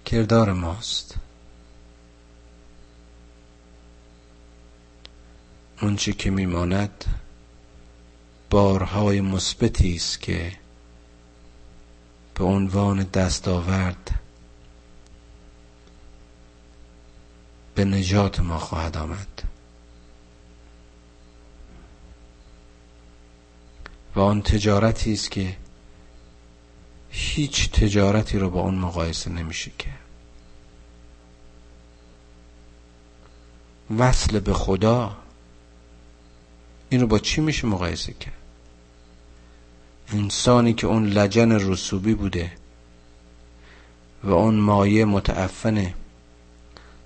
کردار 0.04 0.52
ماست. 0.52 1.14
اونچه 5.82 6.12
که 6.12 6.30
میماند 6.30 7.04
بارهای 8.50 9.20
مثبتی 9.20 9.94
است 9.96 10.20
که 10.20 10.52
به 12.34 12.44
عنوان 12.44 13.02
دستاورد 13.02 14.23
به 17.74 17.84
نجات 17.84 18.40
ما 18.40 18.58
خواهد 18.58 18.96
آمد. 18.96 19.42
و 24.16 24.20
آن 24.20 24.42
تجارتی 24.42 25.12
است 25.12 25.30
که 25.30 25.56
هیچ 27.10 27.70
تجارتی 27.70 28.38
رو 28.38 28.50
با 28.50 28.60
اون 28.60 28.74
مقایسه 28.74 29.30
نمیشه 29.30 29.70
کرد 29.78 29.98
وصل 33.98 34.40
به 34.40 34.52
خدا 34.52 35.16
این 36.88 37.00
رو 37.00 37.06
با 37.06 37.18
چی 37.18 37.40
میشه 37.40 37.66
مقایسه 37.66 38.12
کرد؟ 38.12 38.32
انسانی 40.08 40.74
که 40.74 40.86
اون 40.86 41.06
لجن 41.06 41.52
رسوبی 41.52 42.14
بوده 42.14 42.52
و 44.24 44.30
اون 44.30 44.54
مایه 44.54 45.04
متعفن 45.04 45.94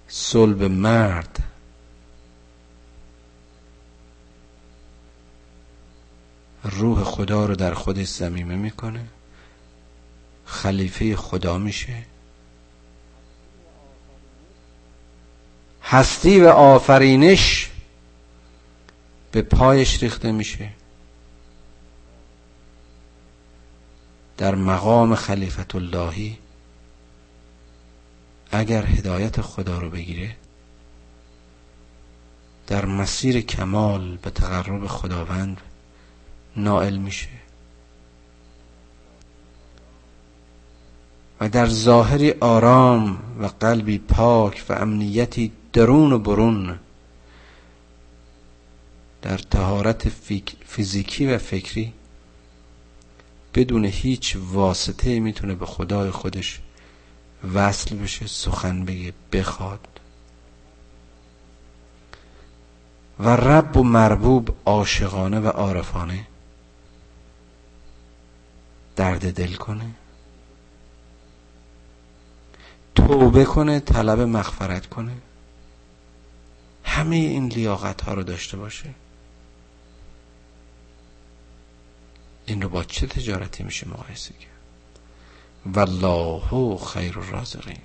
صلب 0.09 0.62
مرد. 0.62 1.38
روح 6.64 7.04
خدا 7.04 7.46
رو 7.46 7.54
در 7.54 7.74
خودش 7.74 8.09
زمیمه 8.09 8.56
می‌کنه. 8.56 9.04
خلیفه 10.44 11.16
خدا 11.16 11.59
میشه. 11.59 12.02
هستی 15.82 16.40
و 16.40 16.48
آفرینش 16.48 17.70
به 19.32 19.42
پایش 19.42 20.02
ریخته 20.02 20.32
میشه. 20.32 20.70
در 24.36 24.54
مقام 24.54 25.14
خلیفت 25.14 25.74
اللهی 25.74 26.38
اگر 28.53 28.86
هدایت 28.86 29.40
خدا 29.40 29.78
رو 29.78 29.90
بگیره 29.90 30.36
در 32.66 32.86
مسیر 32.86 33.40
کمال 33.40 34.16
به 34.16 34.30
تقرب 34.30 34.86
خداوند 34.86 35.61
نائل 36.57 36.96
میشه. 36.96 37.28
و 41.40 41.49
در 41.49 41.66
ظاهری 41.66 42.30
آرام 42.30 43.18
و 43.40 43.46
قلبی 43.46 43.99
پاک 43.99 44.64
و 44.68 44.72
امنیتی 44.72 45.53
درون 45.72 46.12
و 46.12 46.18
برون 46.18 46.78
در 49.22 49.38
تهارت 49.38 50.09
فیزیکی 50.66 51.26
و 51.26 51.38
فکری 51.38 51.92
بدون 53.55 53.84
هیچ 53.84 54.36
واسطه 54.40 55.20
می‌تونه 55.20 55.55
به 55.55 55.66
خدای 55.66 56.11
خودش 56.11 56.61
وصل 57.55 57.97
بشه 57.97 58.26
سخن 58.26 58.84
بگه 58.84 59.12
بخواد. 59.32 59.89
و 63.18 63.28
رب 63.28 63.76
و 63.76 63.82
مربوب 63.82 64.57
عاشقانه 64.64 65.41
و 65.41 65.47
عارفانه 65.47 66.26
درد 68.97 69.34
دل 69.34 69.55
کنه. 69.55 69.91
توبه 72.95 73.45
کنه 73.45 73.80
طلب 73.80 74.20
مغفرت 74.20 74.86
کنه. 74.86 75.12
همه 76.84 77.16
این 77.16 77.47
لیاقت 77.47 78.01
ها 78.01 78.14
رو 78.14 78.22
داشته 78.22 78.57
باشه. 78.57 78.95
این 82.47 82.62
رو 82.62 82.68
با 82.68 82.84
چه 82.84 83.07
تجارتی 83.07 83.62
میشه 83.62 83.89
مقایسه 83.89 84.34
کرد؟ 84.34 84.57
والله 85.66 86.76
خیر 86.76 87.18
الرازقین 87.18 87.78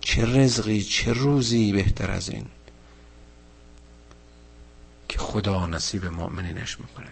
چه 0.00 0.24
رزقی 0.24 0.82
چه 0.82 1.12
روزی 1.12 1.72
بهتر 1.72 2.10
از 2.10 2.28
این 2.28 2.46
که 5.08 5.18
خدا 5.18 5.66
نصیب 5.66 6.04
مؤمنینش 6.04 6.80
می‌کنه 6.80 7.10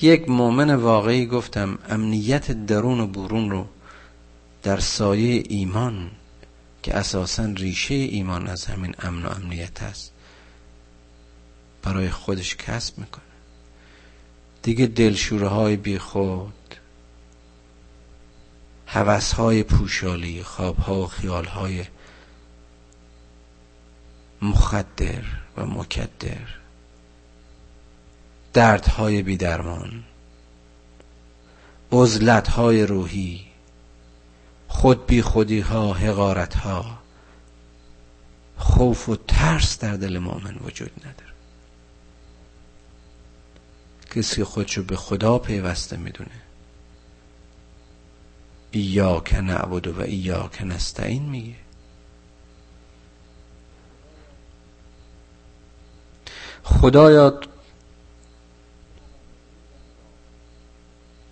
یک 0.00 0.28
مؤمن 0.28 0.74
واقعی 0.74 1.26
گفتم 1.26 1.78
امنیت 1.88 2.66
درون 2.66 3.00
و 3.00 3.06
برون 3.06 3.50
رو 3.50 3.66
در 4.62 4.80
سایه 4.80 5.42
ایمان 5.48 6.10
که 6.82 6.96
اساسا 6.96 7.44
ریشه 7.44 7.94
ایمان 7.94 8.46
از 8.46 8.64
همین 8.64 8.94
امن 8.98 9.26
و 9.26 9.28
امنیت 9.28 9.82
است 9.82 10.12
برای 11.82 12.10
خودش 12.10 12.56
کسب 12.56 12.98
می‌کنه 12.98 13.24
دیگه 14.62 14.86
دلشوره 14.86 15.48
های 15.48 15.76
بی 15.76 15.98
خود 15.98 16.74
حوث 18.94 19.32
های 19.32 19.62
پوشالی 19.62 20.42
خواب 20.42 20.78
ها 20.78 20.94
و 20.94 21.06
خیال 21.06 21.44
های 21.44 21.84
مخدر 24.42 25.24
و 25.56 25.66
مکدر. 25.66 26.46
دردهای 28.52 29.22
بیدرمان 29.22 30.04
عزلت 31.92 32.48
های 32.48 32.86
روحی 32.86 33.44
خود 34.68 35.06
بی 35.06 35.22
خودی 35.22 35.60
ها 35.60 35.92
حقارت 35.92 36.54
ها 36.54 36.98
خوف 38.58 39.08
و 39.08 39.16
ترس 39.16 39.78
در 39.78 39.96
دل 39.96 40.18
مؤمن 40.18 40.56
وجود 40.64 40.90
نداره. 41.00 41.34
کسی 44.14 44.44
خودشو 44.44 44.82
به 44.82 44.96
خدا 44.96 45.38
پیوسته 45.38 45.96
می‌دونه. 45.96 46.43
ایاک 48.78 49.34
نعبد 49.34 49.86
و 49.86 50.00
ایاک 50.00 50.62
نستعین 50.62 51.22
میگه. 51.22 51.54
خدایا 56.62 57.40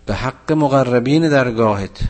به 0.07 0.15
حق 0.15 0.53
مقربین 0.53 1.29
درگاهت 1.29 2.01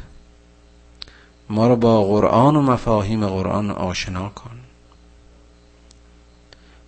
ما 1.48 1.68
رو 1.68 1.76
با 1.76 2.04
قرآن 2.04 2.56
و 2.56 2.62
مفاهیم 2.62 3.26
قرآن 3.26 3.70
آشنا 3.70 4.28
کن. 4.28 4.60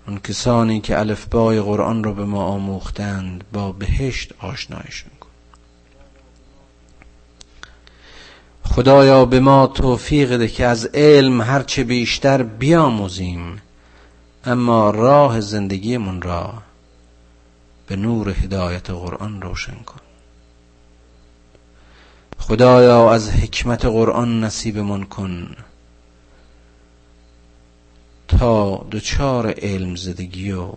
اون 0.07 0.18
کسانی 0.18 0.80
که 0.80 0.99
الفبای 0.99 1.61
قرآن 1.61 2.05
رو 2.05 2.14
به 2.14 2.24
ما 2.24 2.45
آموختند 2.45 3.45
با 3.53 3.72
بهشت 3.72 4.32
آشنایشون. 4.38 5.13
خدایا 8.64 9.24
به 9.24 9.40
ما 9.40 9.66
توفیق 9.66 10.36
ده 10.36 10.48
که 10.48 10.66
از 10.66 10.86
علم 10.94 11.40
هرچه 11.40 11.84
بیشتر 11.84 12.42
بیاموزیم 12.42 13.62
اما 14.44 14.90
راه 14.90 15.40
زندگیمون 15.40 16.22
را 16.22 16.52
به 17.86 17.96
نور 17.96 18.30
هدایت 18.30 18.90
قرآن 18.90 19.42
روشن 19.42 19.74
کن. 19.74 20.00
خدایا 22.38 23.12
از 23.12 23.30
حکمت 23.30 23.84
قرآن 23.84 24.44
نصیبمون 24.44 25.04
کن 25.04 25.56
تا 28.28 28.86
دچار 28.92 29.54
علم 29.58 29.96
زدگی 29.96 30.52
و 30.52 30.72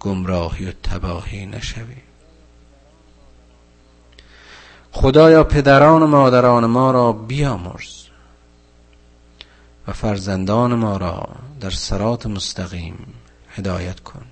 گمراهی 0.00 0.66
و 0.66 0.72
تباهی 0.82 1.46
نشویم 1.46 2.07
خدایا 5.00 5.44
پدران 5.44 6.02
و 6.02 6.06
مادران 6.06 6.66
ما 6.66 6.90
را 6.90 7.12
بیامرز 7.12 8.04
و 9.88 9.92
فرزندان 9.92 10.74
ما 10.74 10.96
را 10.96 11.28
در 11.60 11.70
سرات 11.70 12.26
مستقیم 12.26 13.14
هدایت 13.56 14.00
کن. 14.00 14.22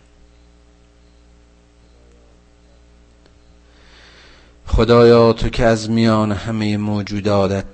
خدایا 4.66 5.32
تو 5.32 5.48
که 5.48 5.64
از 5.64 5.90
میان 5.90 6.32
همه 6.32 6.76
موجوداتت 6.76 7.64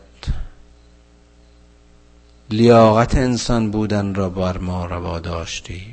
لیاقت 2.51 3.15
انسان 3.17 3.71
بودن 3.71 4.15
را 4.15 4.29
بر 4.29 4.59
ما 4.59 4.87
روا 4.87 5.19
داشتی 5.19 5.87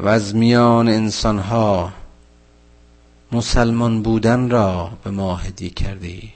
و 0.00 0.08
از 0.08 0.34
میان 0.34 0.88
انسانها 0.88 1.92
مسلمان 3.32 4.02
بودن 4.02 4.50
را 4.50 4.92
به 5.04 5.10
ما 5.10 5.36
هدیه 5.36 5.70
کردی. 5.70 6.32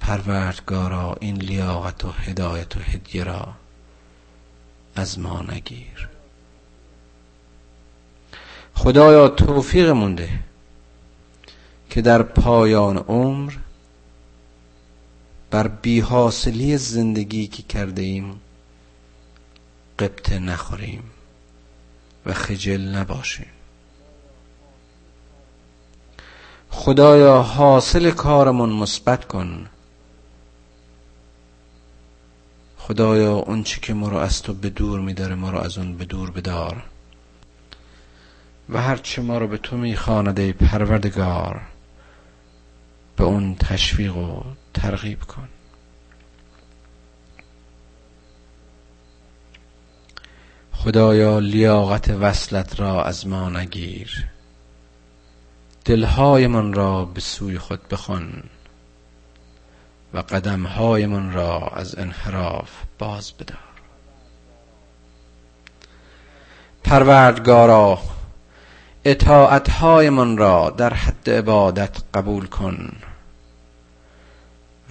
پروردگارا 0.00 1.16
این 1.20 1.36
لیاقت 1.36 2.04
و 2.04 2.10
هدایت 2.10 2.76
و 2.76 2.80
هدیه 2.80 3.24
را 3.24 3.54
از 4.96 5.18
ما 5.18 5.42
نگیر. 5.42 6.08
خدایا 8.74 9.28
توفیق 9.28 9.88
مونده 9.90 10.28
که 11.90 12.02
در 12.02 12.22
پایان 12.22 12.96
عمر 12.96 13.52
بر 15.50 15.68
بیحاصلی 15.68 16.76
زندگی 16.76 17.46
که 17.46 17.62
کرده 17.62 18.02
ایم 18.02 18.40
قبطه 19.98 20.38
نخوریم 20.38 21.02
و 22.26 22.32
خجل 22.32 22.80
نباشیم. 22.80 23.55
خدایا 26.78 27.42
حاصل 27.42 28.10
کارمون 28.10 28.70
مثبت 28.70 29.24
کن. 29.24 29.66
خدایا 32.78 33.34
اون 33.34 33.62
چی 33.62 33.80
که 33.80 33.94
ما 33.94 34.08
رو 34.08 34.16
از 34.16 34.42
تو 34.42 34.54
به 34.54 34.70
دور 34.70 35.00
میداره 35.00 35.34
ما 35.34 35.50
رو 35.50 35.58
از 35.58 35.78
اون 35.78 35.96
به 35.96 36.04
دور 36.04 36.30
بدار. 36.30 36.82
و 38.68 38.82
هرچه 38.82 39.22
ما 39.22 39.38
رو 39.38 39.46
به 39.46 39.58
تو 39.58 39.76
می‌خواند 39.76 40.50
پروردگار 40.50 41.60
به 43.16 43.24
اون 43.24 43.54
تشویق 43.54 44.16
و 44.16 44.42
ترغیب 44.74 45.22
کن. 45.22 45.48
خدایا 50.72 51.38
لیاقت 51.38 52.10
وصلت 52.10 52.80
را 52.80 53.04
از 53.04 53.26
ما 53.26 53.50
نگیر. 53.50 54.35
دلهایمان 55.86 56.72
را 56.72 57.04
به 57.04 57.20
سوی 57.20 57.58
خود 57.58 57.88
بخون 57.88 58.42
و 60.14 60.18
قدمهایمان 60.18 61.32
را 61.32 61.68
از 61.68 61.98
انحراف 61.98 62.70
باز 62.98 63.32
بدار. 63.32 63.58
پروردگارا 66.84 67.98
اطاعتهایمان 69.04 70.38
را 70.38 70.70
در 70.70 70.94
حد 70.94 71.30
عبادت 71.30 71.96
قبول 72.14 72.46
کن 72.46 72.96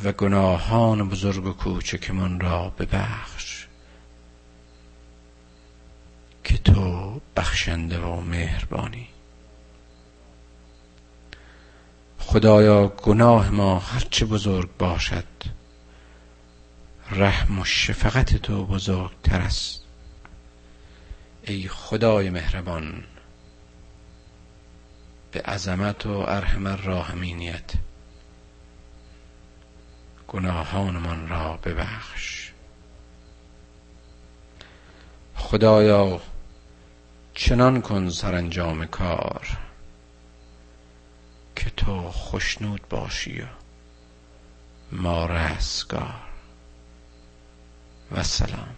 و 0.03 0.11
گناهان 0.11 1.09
بزرگ 1.09 1.45
و 1.45 1.53
کوچکمان 1.53 2.39
را 2.39 2.73
ببخش 2.79 3.67
که 6.43 6.57
تو 6.57 7.21
بخشنده 7.35 7.99
و 7.99 8.21
مهربانی. 8.21 9.07
خدایا 12.27 12.87
گناه 12.87 13.49
ما 13.49 13.79
هرچه 13.79 14.25
بزرگ 14.25 14.69
باشد 14.77 15.25
رحم 17.11 17.59
و 17.59 17.65
شفقت 17.65 18.37
تو 18.37 18.65
بزرگتر 18.65 19.39
است. 19.39 19.81
ای 21.43 21.67
خدای 21.67 22.29
مهربان 22.29 23.03
به 25.31 25.41
عظمت 25.41 26.05
و 26.05 26.09
ارحم 26.09 26.67
الراحمینیت 26.67 27.73
گناهانمان 30.27 31.27
را 31.27 31.59
ببخش. 31.63 32.51
خدایا 35.35 36.21
چنان 37.33 37.81
کن 37.81 38.09
سرانجام 38.09 38.85
کار. 38.85 39.64
که 41.55 41.69
تو 41.69 42.11
خشنود 42.11 42.81
باشی 42.89 43.41
و 43.41 43.45
ما 44.91 45.25
رستگار 45.25 46.15
و 48.11 48.23
سلام. 48.23 48.75